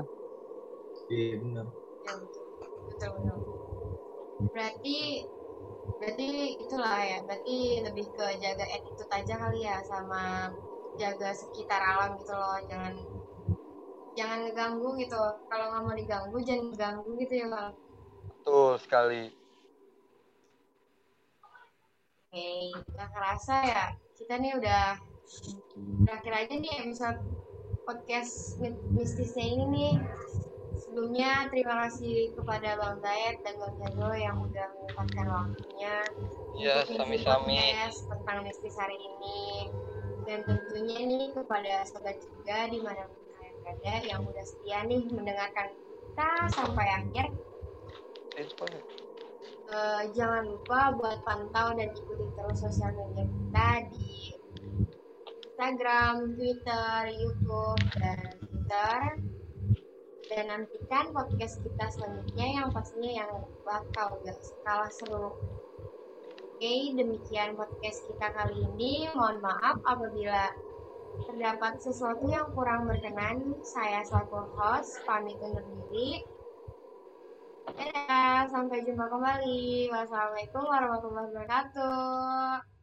[1.07, 1.65] Iya benar.
[2.03, 2.13] Ya,
[2.89, 3.38] betul betul.
[4.51, 4.97] Berarti
[5.97, 6.28] berarti
[6.63, 10.53] itulah ya berarti lebih ke jaga attitude aja kali ya sama
[11.01, 12.93] jaga sekitar alam gitu loh jangan
[14.18, 15.22] jangan ngeganggu gitu.
[15.49, 17.72] Kalau nggak mau diganggu jangan ganggu gitu ya bang.
[18.28, 19.22] Betul sekali.
[22.28, 22.47] Oke
[22.93, 23.84] nggak kerasa ya
[24.28, 24.99] kita nih udah
[26.03, 27.15] berakhir aja nih episode
[27.88, 29.93] podcast mi- mistisnya ini nih.
[30.84, 35.95] Sebelumnya terima kasih kepada Bang Zayed dan Bang Jago yang udah menyempatkan waktunya
[36.59, 37.55] ngisi sami-sami.
[37.55, 39.71] podcast tentang mistis hari ini.
[40.28, 45.07] Dan tentunya nih kepada sobat juga di mana pun kalian berada yang udah setia nih
[45.07, 47.32] mendengarkan kita sampai akhir
[49.68, 54.32] Eh, jangan lupa buat pantau dan ikuti terus sosial media kita di
[55.43, 58.99] Instagram, Twitter, YouTube, dan Twitter.
[60.32, 63.32] Dan nantikan podcast kita selanjutnya yang pastinya yang
[63.68, 65.36] bakal gak kalah seru.
[66.47, 69.11] Oke, demikian podcast kita kali ini.
[69.11, 70.47] Mohon maaf apabila
[71.28, 73.51] terdapat sesuatu yang kurang berkenan.
[73.68, 76.36] Saya selaku host pamit undur diri.
[77.76, 79.91] Dadah, sampai jumpa kembali.
[79.91, 82.76] Wassalamualaikum warahmatullahi wabarakatuh.